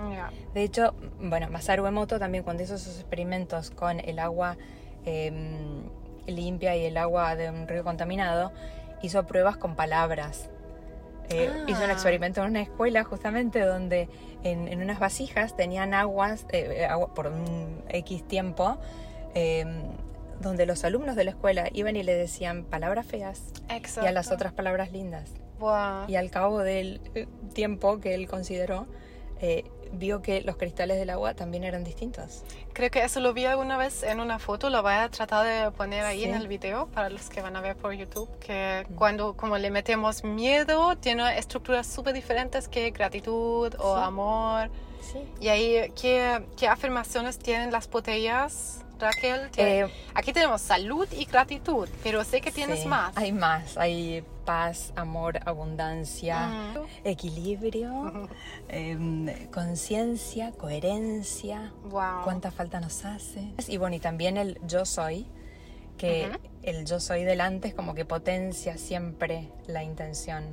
De 0.54 0.62
hecho, 0.62 0.94
bueno, 1.20 1.48
Masaru 1.50 1.86
Emoto 1.86 2.18
también 2.18 2.44
cuando 2.44 2.62
hizo 2.62 2.78
sus 2.78 2.96
experimentos 2.96 3.70
con 3.70 4.00
el 4.00 4.18
agua 4.18 4.56
em, 5.04 5.82
limpia 6.26 6.76
y 6.76 6.84
el 6.86 6.96
agua 6.96 7.36
de 7.36 7.50
un 7.50 7.68
río 7.68 7.84
contaminado, 7.84 8.52
hizo 9.02 9.26
pruebas 9.26 9.56
con 9.56 9.76
palabras. 9.76 10.50
Eh, 11.30 11.50
hizo 11.66 11.82
un 11.82 11.90
ah. 11.90 11.92
experimento 11.92 12.42
en 12.42 12.50
una 12.50 12.60
escuela 12.62 13.02
justamente 13.04 13.60
donde 13.60 14.08
en, 14.42 14.80
unas 14.82 14.98
vasijas 14.98 15.56
tenían 15.56 15.94
aguas 15.94 16.46
eh, 16.50 16.84
agua 16.84 17.14
por 17.14 17.28
un 17.28 17.82
X 17.88 18.26
tiempo 18.28 18.78
em, 19.34 19.82
donde 20.40 20.66
los 20.66 20.84
alumnos 20.84 21.16
de 21.16 21.24
la 21.24 21.30
escuela 21.30 21.68
iban 21.72 21.96
y 21.96 22.02
le 22.02 22.14
decían 22.14 22.64
palabras 22.64 23.06
feas 23.06 23.42
y 23.70 24.06
a 24.06 24.12
las 24.12 24.30
otras 24.30 24.52
palabras 24.52 24.92
lindas. 24.92 25.32
Y 26.08 26.16
al 26.16 26.30
cabo 26.30 26.60
del 26.60 27.00
eh, 27.14 27.26
tiempo 27.54 28.00
que 28.00 28.14
él 28.14 28.28
consideró, 28.28 28.86
vio 29.94 30.22
que 30.22 30.42
los 30.42 30.56
cristales 30.56 30.98
del 30.98 31.10
agua 31.10 31.34
también 31.34 31.64
eran 31.64 31.84
distintos. 31.84 32.42
Creo 32.72 32.90
que 32.90 33.02
eso 33.02 33.20
lo 33.20 33.32
vi 33.32 33.44
alguna 33.44 33.76
vez 33.76 34.02
en 34.02 34.20
una 34.20 34.38
foto, 34.38 34.70
lo 34.70 34.82
voy 34.82 34.92
a 34.92 35.08
tratar 35.08 35.46
de 35.46 35.70
poner 35.70 36.04
ahí 36.04 36.24
en 36.24 36.34
el 36.34 36.48
video 36.48 36.86
para 36.88 37.08
los 37.10 37.30
que 37.30 37.40
van 37.40 37.56
a 37.56 37.60
ver 37.60 37.76
por 37.76 37.92
YouTube, 37.92 38.28
que 38.40 38.86
mm. 38.88 38.94
cuando 38.94 39.34
como 39.34 39.58
le 39.58 39.70
metemos 39.70 40.24
miedo, 40.24 40.96
tiene 40.96 41.38
estructuras 41.38 41.86
súper 41.86 42.14
diferentes 42.14 42.68
que 42.68 42.90
gratitud 42.90 43.74
o 43.78 43.94
amor. 43.96 44.70
Y 45.40 45.48
ahí, 45.48 45.92
¿qué, 46.00 46.44
¿qué 46.56 46.66
afirmaciones 46.66 47.38
tienen 47.38 47.70
las 47.70 47.88
botellas? 47.88 48.83
Raquel, 49.04 49.50
eh, 49.58 49.86
aquí 50.14 50.32
tenemos 50.32 50.62
salud 50.62 51.06
y 51.12 51.26
gratitud, 51.26 51.88
pero 52.02 52.24
sé 52.24 52.40
que 52.40 52.50
tienes 52.50 52.86
más. 52.86 53.14
Hay 53.16 53.32
más, 53.32 53.76
hay 53.76 54.24
paz, 54.46 54.92
amor, 54.96 55.40
abundancia, 55.44 56.74
equilibrio, 57.04 58.28
em, 58.68 59.26
conciencia, 59.50 60.52
coherencia, 60.52 61.72
cuánta 62.24 62.50
falta 62.50 62.80
nos 62.80 63.04
hace. 63.04 63.52
Y 63.68 63.76
bueno, 63.76 63.96
y 63.96 64.00
también 64.00 64.36
el 64.36 64.58
yo 64.66 64.86
soy, 64.86 65.26
que 65.98 66.30
el 66.62 66.86
yo 66.86 66.98
soy 66.98 67.24
delante 67.24 67.68
es 67.68 67.74
como 67.74 67.94
que 67.94 68.04
potencia 68.04 68.78
siempre 68.78 69.50
la 69.66 69.84
intención. 69.84 70.44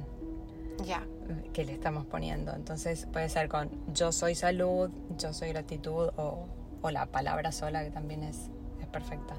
que 1.54 1.64
le 1.64 1.74
estamos 1.74 2.06
poniendo. 2.06 2.54
Entonces 2.54 3.08
puede 3.14 3.30
ser 3.30 3.48
con 3.48 3.70
yo 3.94 4.12
soy 4.12 4.36
salud, 4.36 4.90
yo 5.18 5.34
soy 5.34 5.50
gratitud 5.50 6.10
o 6.18 6.46
o 6.82 6.92
la 6.92 7.06
palabra 7.06 7.52
sola 7.52 7.84
que 7.84 7.92
también 7.92 8.24
es, 8.24 8.50
es 8.82 8.88
perfecta. 8.88 9.36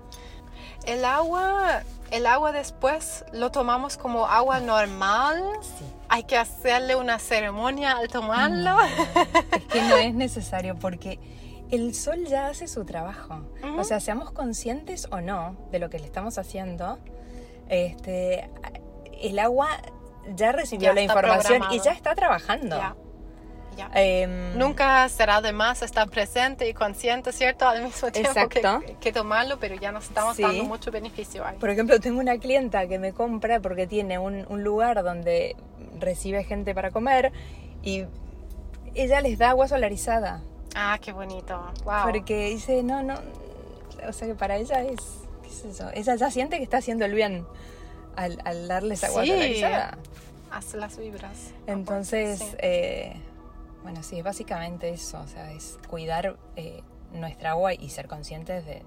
El 0.84 1.04
agua, 1.04 1.82
el 2.10 2.26
agua 2.26 2.52
después 2.52 3.24
lo 3.32 3.50
tomamos 3.50 3.96
como 3.96 4.26
agua 4.26 4.60
normal. 4.60 5.42
Sí. 5.60 5.84
Hay 6.08 6.24
que 6.24 6.36
hacerle 6.36 6.96
una 6.96 7.18
ceremonia 7.18 7.92
al 7.92 8.08
tomarlo. 8.08 8.76
es 9.52 9.64
que 9.64 9.82
no 9.82 9.96
es 9.96 10.14
necesario 10.14 10.76
porque 10.76 11.20
el 11.70 11.94
sol 11.94 12.26
ya 12.26 12.48
hace 12.48 12.68
su 12.68 12.84
trabajo. 12.84 13.46
O 13.78 13.84
sea, 13.84 13.98
seamos 13.98 14.30
conscientes 14.30 15.08
o 15.10 15.20
no 15.20 15.56
de 15.70 15.78
lo 15.78 15.88
que 15.88 15.98
le 15.98 16.04
estamos 16.04 16.36
haciendo, 16.36 16.98
este, 17.68 18.50
el 19.22 19.38
agua 19.38 19.68
ya 20.34 20.52
recibió 20.52 20.92
la 20.92 21.00
información 21.00 21.62
y 21.70 21.80
ya 21.80 21.92
está 21.92 22.14
trabajando. 22.14 22.76
Em, 23.94 24.56
Nunca 24.56 25.08
será 25.08 25.40
de 25.40 25.52
más 25.52 25.82
estar 25.82 26.08
presente 26.08 26.68
y 26.68 26.74
consciente, 26.74 27.32
¿cierto? 27.32 27.66
Al 27.68 27.84
mismo 27.84 28.10
tiempo 28.10 28.48
que, 29.00 29.12
tomarlo, 29.12 29.58
pero 29.58 29.74
ya 29.74 29.92
nos 29.92 30.04
estamos 30.04 30.36
dando 30.38 30.64
mucho 30.64 30.90
beneficio 30.90 31.44
ahí. 31.46 31.56
Por 31.58 31.70
ejemplo, 31.70 31.98
tengo 32.00 32.20
una 32.20 32.38
clienta 32.38 32.86
que 32.86 32.98
me 32.98 33.12
compra 33.12 33.60
porque 33.60 33.86
tiene 33.86 34.18
un, 34.18 34.62
lugar 34.62 35.02
donde 35.02 35.56
recibe 35.98 36.44
gente 36.44 36.74
para 36.74 36.90
comer 36.90 37.32
y 37.82 38.04
ella 38.94 39.20
les 39.20 39.38
da 39.38 39.50
agua 39.50 39.66
solarizada. 39.66 40.42
Ah, 40.74 40.98
qué 41.00 41.12
bonito. 41.12 41.60
Wow. 41.84 42.04
Porque 42.04 42.50
dice, 42.50 42.82
no, 42.82 43.02
no, 43.02 43.14
o 44.06 44.12
sea 44.12 44.28
que 44.28 44.34
para 44.34 44.56
ella 44.56 44.82
es, 44.82 45.00
¿qué 45.42 45.48
es 45.48 45.64
eso? 45.64 45.90
Ella 45.94 46.14
ya 46.14 46.30
siente 46.30 46.58
que 46.58 46.64
está 46.64 46.78
haciendo 46.78 47.04
el 47.04 47.14
bien 47.14 47.44
al, 48.16 48.40
al 48.44 48.68
darles 48.68 49.02
agua 49.04 49.26
solarizada. 49.26 49.98
hace 50.50 50.76
las 50.76 50.96
vibras. 50.96 51.52
Entonces, 51.66 52.40
eh, 52.58 53.16
bueno, 53.82 54.02
sí, 54.02 54.18
es 54.18 54.24
básicamente 54.24 54.90
eso, 54.90 55.20
o 55.20 55.26
sea, 55.26 55.52
es 55.52 55.78
cuidar 55.88 56.36
eh, 56.56 56.82
nuestra 57.12 57.50
agua 57.50 57.74
y 57.74 57.88
ser 57.90 58.08
conscientes 58.08 58.64
de, 58.64 58.82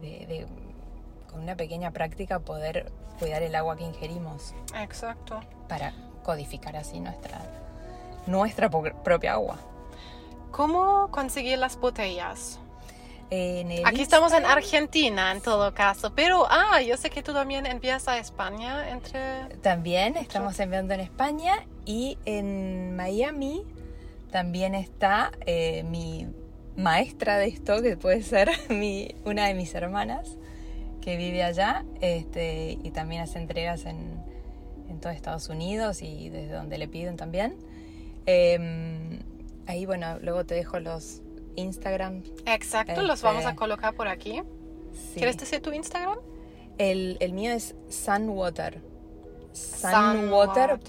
de, 0.00 0.46
con 1.30 1.40
una 1.40 1.56
pequeña 1.56 1.90
práctica, 1.92 2.40
poder 2.40 2.92
cuidar 3.18 3.42
el 3.42 3.54
agua 3.54 3.76
que 3.76 3.84
ingerimos. 3.84 4.54
Exacto. 4.74 5.40
Para 5.68 5.92
codificar 6.22 6.76
así 6.76 7.00
nuestra, 7.00 7.40
nuestra 8.26 8.68
propia 8.68 9.34
agua. 9.34 9.58
¿Cómo 10.50 11.10
conseguir 11.10 11.58
las 11.58 11.76
botellas? 11.78 12.58
Aquí 13.84 14.02
estamos 14.02 14.32
en 14.32 14.46
Argentina 14.46 15.32
en 15.32 15.40
todo 15.40 15.74
caso, 15.74 16.12
pero 16.14 16.46
ah, 16.48 16.80
yo 16.80 16.96
sé 16.96 17.10
que 17.10 17.24
tú 17.24 17.32
también 17.32 17.66
envías 17.66 18.06
a 18.06 18.18
España 18.18 18.88
entre... 18.88 19.56
También 19.62 20.16
estamos 20.16 20.58
enviando 20.60 20.94
en 20.94 21.00
España 21.00 21.66
y 21.84 22.18
en 22.24 22.94
Miami 22.94 23.64
también 24.30 24.74
está 24.74 25.32
eh, 25.46 25.82
mi 25.84 26.26
maestra 26.76 27.38
de 27.38 27.48
esto, 27.48 27.82
que 27.82 27.96
puede 27.96 28.22
ser 28.22 28.50
mi, 28.68 29.14
una 29.24 29.46
de 29.46 29.54
mis 29.54 29.74
hermanas, 29.74 30.36
que 31.00 31.16
vive 31.16 31.42
allá 31.42 31.84
este, 32.00 32.78
y 32.82 32.90
también 32.90 33.22
hace 33.22 33.38
entregas 33.38 33.86
en, 33.86 34.22
en 34.88 35.00
todo 35.00 35.12
Estados 35.12 35.48
Unidos 35.48 36.02
y 36.02 36.28
desde 36.28 36.52
donde 36.52 36.78
le 36.78 36.88
piden 36.88 37.16
también. 37.16 37.56
Em, 38.26 39.20
ahí, 39.66 39.86
bueno, 39.86 40.18
luego 40.20 40.44
te 40.44 40.54
dejo 40.54 40.80
los 40.80 41.22
Instagram. 41.54 42.22
Exacto, 42.44 43.02
los 43.02 43.22
vamos 43.22 43.44
a 43.44 43.50
este, 43.50 43.58
colocar 43.58 43.94
por 43.94 44.08
aquí. 44.08 44.42
¿Quieres 45.14 45.36
decir 45.36 45.60
tu 45.60 45.72
Instagram? 45.72 46.18
El, 46.78 47.16
el 47.20 47.32
mío 47.32 47.52
es 47.52 47.76
sunwater. 47.88 48.82
Sunwater.ar. 49.52 50.80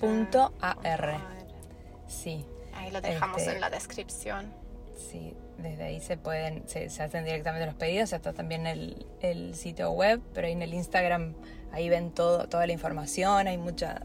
Sí. 2.08 2.46
Ahí 2.88 2.94
lo 2.94 3.02
dejamos 3.02 3.40
este, 3.40 3.52
en 3.52 3.62
la 3.62 3.70
descripción. 3.70 4.54
Sí, 4.96 5.36
desde 5.58 5.84
ahí 5.84 6.00
se 6.00 6.16
pueden, 6.16 6.64
se, 6.68 6.86
hacen 6.86 7.26
directamente 7.26 7.66
los 7.66 7.76
pedidos, 7.76 8.14
está 8.14 8.32
también 8.32 8.66
el, 8.66 9.06
el, 9.22 9.56
sitio 9.56 9.92
web, 9.92 10.22
pero 10.34 10.48
ahí 10.48 10.54
en 10.54 10.62
el 10.62 10.74
Instagram 10.74 11.36
ahí 11.74 11.90
ven 11.90 12.12
todo, 12.12 12.48
toda 12.48 12.66
la 12.66 12.74
información, 12.74 13.48
hay 13.48 13.58
mucha, 13.58 14.04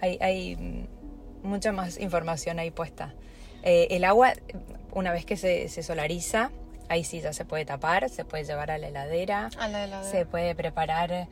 hay, 0.00 0.18
hay 0.20 0.88
mucha 1.42 1.72
más 1.72 1.98
información 1.98 2.58
ahí 2.58 2.70
puesta. 2.70 3.14
Eh, 3.62 3.86
el 3.90 4.04
agua, 4.04 4.32
una 4.92 5.12
vez 5.12 5.24
que 5.24 5.36
se, 5.36 5.68
solariza, 5.82 6.50
ahí 6.88 7.04
sí 7.04 7.20
ya 7.20 7.32
se 7.32 7.44
puede 7.44 7.64
tapar, 7.64 8.10
se 8.10 8.24
puede 8.24 8.44
llevar 8.44 8.72
a 8.72 8.78
la 8.78 8.88
heladera, 8.88 9.48
se 10.02 10.26
puede 10.26 10.56
preparar 10.56 11.12
eh, 11.12 11.28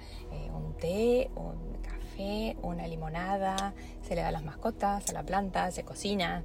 un 0.55 0.77
té, 0.77 1.31
un 1.35 1.70
café, 2.21 2.57
una 2.63 2.87
limonada, 2.87 3.73
se 4.07 4.15
le 4.15 4.23
da 4.23 4.29
a 4.29 4.33
las 4.33 4.43
mascotas, 4.43 5.09
a 5.09 5.13
la 5.13 5.23
planta, 5.23 5.71
se 5.71 5.85
cocina. 5.85 6.43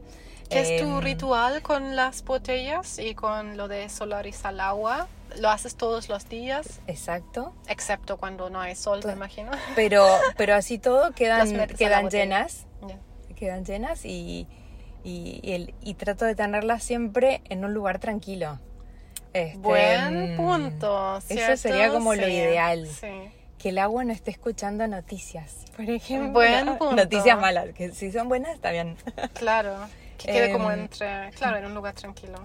¿Qué 0.49 0.61
es 0.61 0.81
tu 0.81 0.87
em, 0.87 1.01
ritual 1.01 1.61
con 1.63 1.95
las 1.95 2.23
botellas 2.23 2.99
y 2.99 3.15
con 3.15 3.57
lo 3.57 3.67
de 3.67 3.89
solarizar 3.89 4.53
el 4.53 4.59
agua? 4.59 5.07
¿Lo 5.39 5.49
haces 5.49 5.75
todos 5.75 6.07
los 6.07 6.29
días? 6.29 6.81
Exacto. 6.85 7.53
Excepto 7.67 8.17
cuando 8.17 8.49
no 8.51 8.61
hay 8.61 8.75
sol, 8.75 9.01
me 9.05 9.13
imagino. 9.13 9.51
Pero, 9.75 10.05
pero 10.37 10.53
así 10.53 10.77
todo 10.77 11.11
quedan, 11.15 11.67
quedan 11.67 12.09
llenas. 12.09 12.65
Quedan 13.35 13.65
llenas 13.65 14.05
y 14.05 14.47
y, 15.03 15.69
y, 15.83 15.93
trato 15.93 16.25
de 16.25 16.33
tenerla 16.33 16.79
siempre 16.79 17.41
en 17.49 17.63
un 17.63 17.75
lugar 17.75 17.99
tranquilo. 17.99 18.59
Este, 19.33 19.59
Buen 19.59 20.33
mm, 20.33 20.37
punto. 20.37 21.17
Eso 21.29 21.57
sería 21.57 21.89
como 21.89 22.15
lo 22.15 22.27
ideal. 22.27 22.87
Que 23.65 23.69
el 23.69 23.79
agua 23.79 24.03
no 24.03 24.13
esté 24.13 24.29
escuchando 24.29 24.87
noticias, 24.87 25.65
por 25.75 25.89
ejemplo. 25.89 26.33
Buen 26.33 26.77
punto. 26.77 26.97
Noticias 26.97 27.41
malas, 27.41 27.73
que 27.73 27.91
si 27.93 28.11
son 28.11 28.29
buenas 28.29 28.53
está 28.53 28.69
bien. 28.69 28.95
Claro, 29.33 29.75
que 30.19 30.27
quede 30.27 30.51
como 30.51 30.69
em, 30.69 30.81
entre, 30.81 31.31
claro, 31.31 31.57
en 31.57 31.65
un 31.65 31.73
lugar 31.73 31.95
tranquilo. 31.95 32.37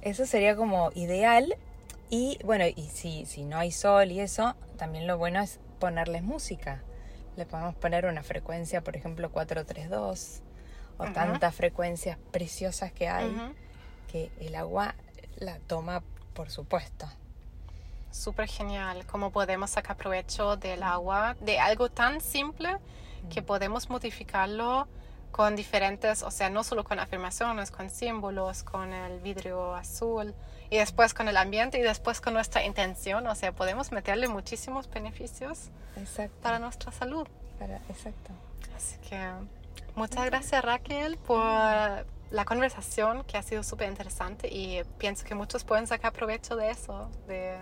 Eso 0.00 0.24
sería 0.24 0.56
como 0.56 0.90
ideal. 0.94 1.54
Y 2.08 2.38
bueno, 2.46 2.64
y 2.66 2.88
si, 2.88 3.26
si 3.26 3.44
no 3.44 3.58
hay 3.58 3.72
sol 3.72 4.10
y 4.10 4.20
eso, 4.20 4.56
también 4.78 5.06
lo 5.06 5.18
bueno 5.18 5.42
es 5.42 5.60
ponerles 5.80 6.22
música. 6.22 6.82
Le 7.36 7.44
podemos 7.44 7.74
poner 7.74 8.06
una 8.06 8.22
frecuencia, 8.22 8.80
por 8.80 8.96
ejemplo, 8.96 9.30
432 9.30 10.40
o 10.96 11.04
tantas 11.12 11.54
frecuencias 11.54 12.16
preciosas 12.30 12.90
que 12.90 13.06
hay, 13.06 13.36
que 14.10 14.30
el 14.40 14.54
agua 14.54 14.94
la 15.36 15.58
toma 15.58 16.02
por 16.32 16.48
supuesto. 16.48 17.06
Súper 18.14 18.48
genial, 18.48 19.04
cómo 19.06 19.32
podemos 19.32 19.70
sacar 19.70 19.96
provecho 19.96 20.56
del 20.56 20.84
agua, 20.84 21.36
de 21.40 21.58
algo 21.58 21.90
tan 21.90 22.20
simple 22.20 22.78
que 23.28 23.42
podemos 23.42 23.90
modificarlo 23.90 24.86
con 25.32 25.56
diferentes, 25.56 26.22
o 26.22 26.30
sea, 26.30 26.48
no 26.48 26.62
solo 26.62 26.84
con 26.84 27.00
afirmaciones, 27.00 27.72
con 27.72 27.90
símbolos, 27.90 28.62
con 28.62 28.92
el 28.92 29.18
vidrio 29.18 29.74
azul 29.74 30.32
y 30.70 30.76
después 30.76 31.12
con 31.12 31.26
el 31.26 31.36
ambiente 31.36 31.78
y 31.78 31.82
después 31.82 32.20
con 32.20 32.34
nuestra 32.34 32.64
intención, 32.64 33.26
o 33.26 33.34
sea, 33.34 33.50
podemos 33.50 33.90
meterle 33.90 34.28
muchísimos 34.28 34.88
beneficios 34.88 35.70
para 36.40 36.60
nuestra 36.60 36.92
salud. 36.92 37.26
exacto. 37.88 38.30
Así 38.76 38.96
que 38.98 39.28
Muchas 39.96 40.24
gracias 40.26 40.64
Raquel 40.64 41.16
por 41.18 42.06
la 42.30 42.44
conversación 42.44 43.24
que 43.24 43.38
ha 43.38 43.42
sido 43.42 43.62
súper 43.62 43.88
interesante 43.88 44.48
y 44.48 44.82
pienso 44.98 45.24
que 45.24 45.34
muchos 45.34 45.64
pueden 45.64 45.86
sacar 45.86 46.12
provecho 46.12 46.56
de 46.56 46.70
eso, 46.70 47.10
de 47.26 47.56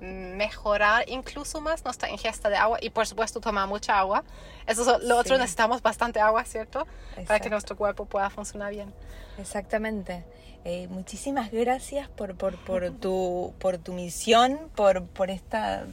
mejorar 0.00 1.04
incluso 1.08 1.60
más 1.60 1.84
nuestra 1.84 2.10
ingesta 2.10 2.50
de 2.50 2.56
agua 2.56 2.78
y 2.80 2.90
por 2.90 3.06
supuesto 3.06 3.40
tomar 3.40 3.68
mucha 3.68 3.98
agua. 3.98 4.24
Eso 4.66 4.96
es 4.96 5.04
lo 5.04 5.16
otro, 5.16 5.36
necesitamos 5.38 5.82
bastante 5.82 6.20
agua, 6.20 6.44
¿cierto? 6.44 6.86
Para 7.26 7.40
que 7.40 7.50
nuestro 7.50 7.76
cuerpo 7.76 8.04
pueda 8.04 8.30
funcionar 8.30 8.72
bien. 8.72 8.92
Exactamente. 9.38 10.24
Eh, 10.64 10.88
muchísimas 10.88 11.50
gracias 11.52 12.08
por, 12.08 12.36
por, 12.36 12.56
por, 12.64 12.90
tu, 12.90 13.52
por 13.58 13.76
tu 13.78 13.92
misión, 13.92 14.58
por, 14.74 15.04
por 15.04 15.30
esta 15.30 15.86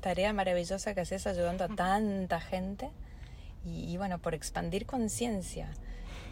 tarea 0.00 0.32
maravillosa 0.32 0.94
que 0.94 1.00
haces 1.00 1.26
ayudando 1.26 1.64
a 1.64 1.68
tanta 1.68 2.40
gente 2.40 2.90
y, 3.64 3.96
bueno, 3.96 4.18
por 4.18 4.34
expandir 4.34 4.86
conciencia 4.86 5.68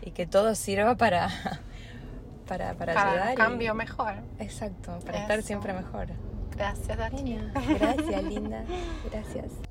y 0.03 0.13
que 0.13 0.27
todo 0.27 0.55
sirva 0.55 0.97
para, 0.97 1.29
para, 2.47 2.75
para, 2.75 2.95
para 2.95 3.11
ayudar. 3.11 3.31
un 3.31 3.37
cambio 3.37 3.75
mejor. 3.75 4.15
Exacto, 4.39 4.99
para 5.05 5.23
estar 5.23 5.43
siempre 5.43 5.73
mejor. 5.73 6.09
Gracias, 6.61 6.99
Dani. 6.99 7.39
Gracias, 7.79 8.25
linda. 8.25 8.63
Gracias. 9.11 9.70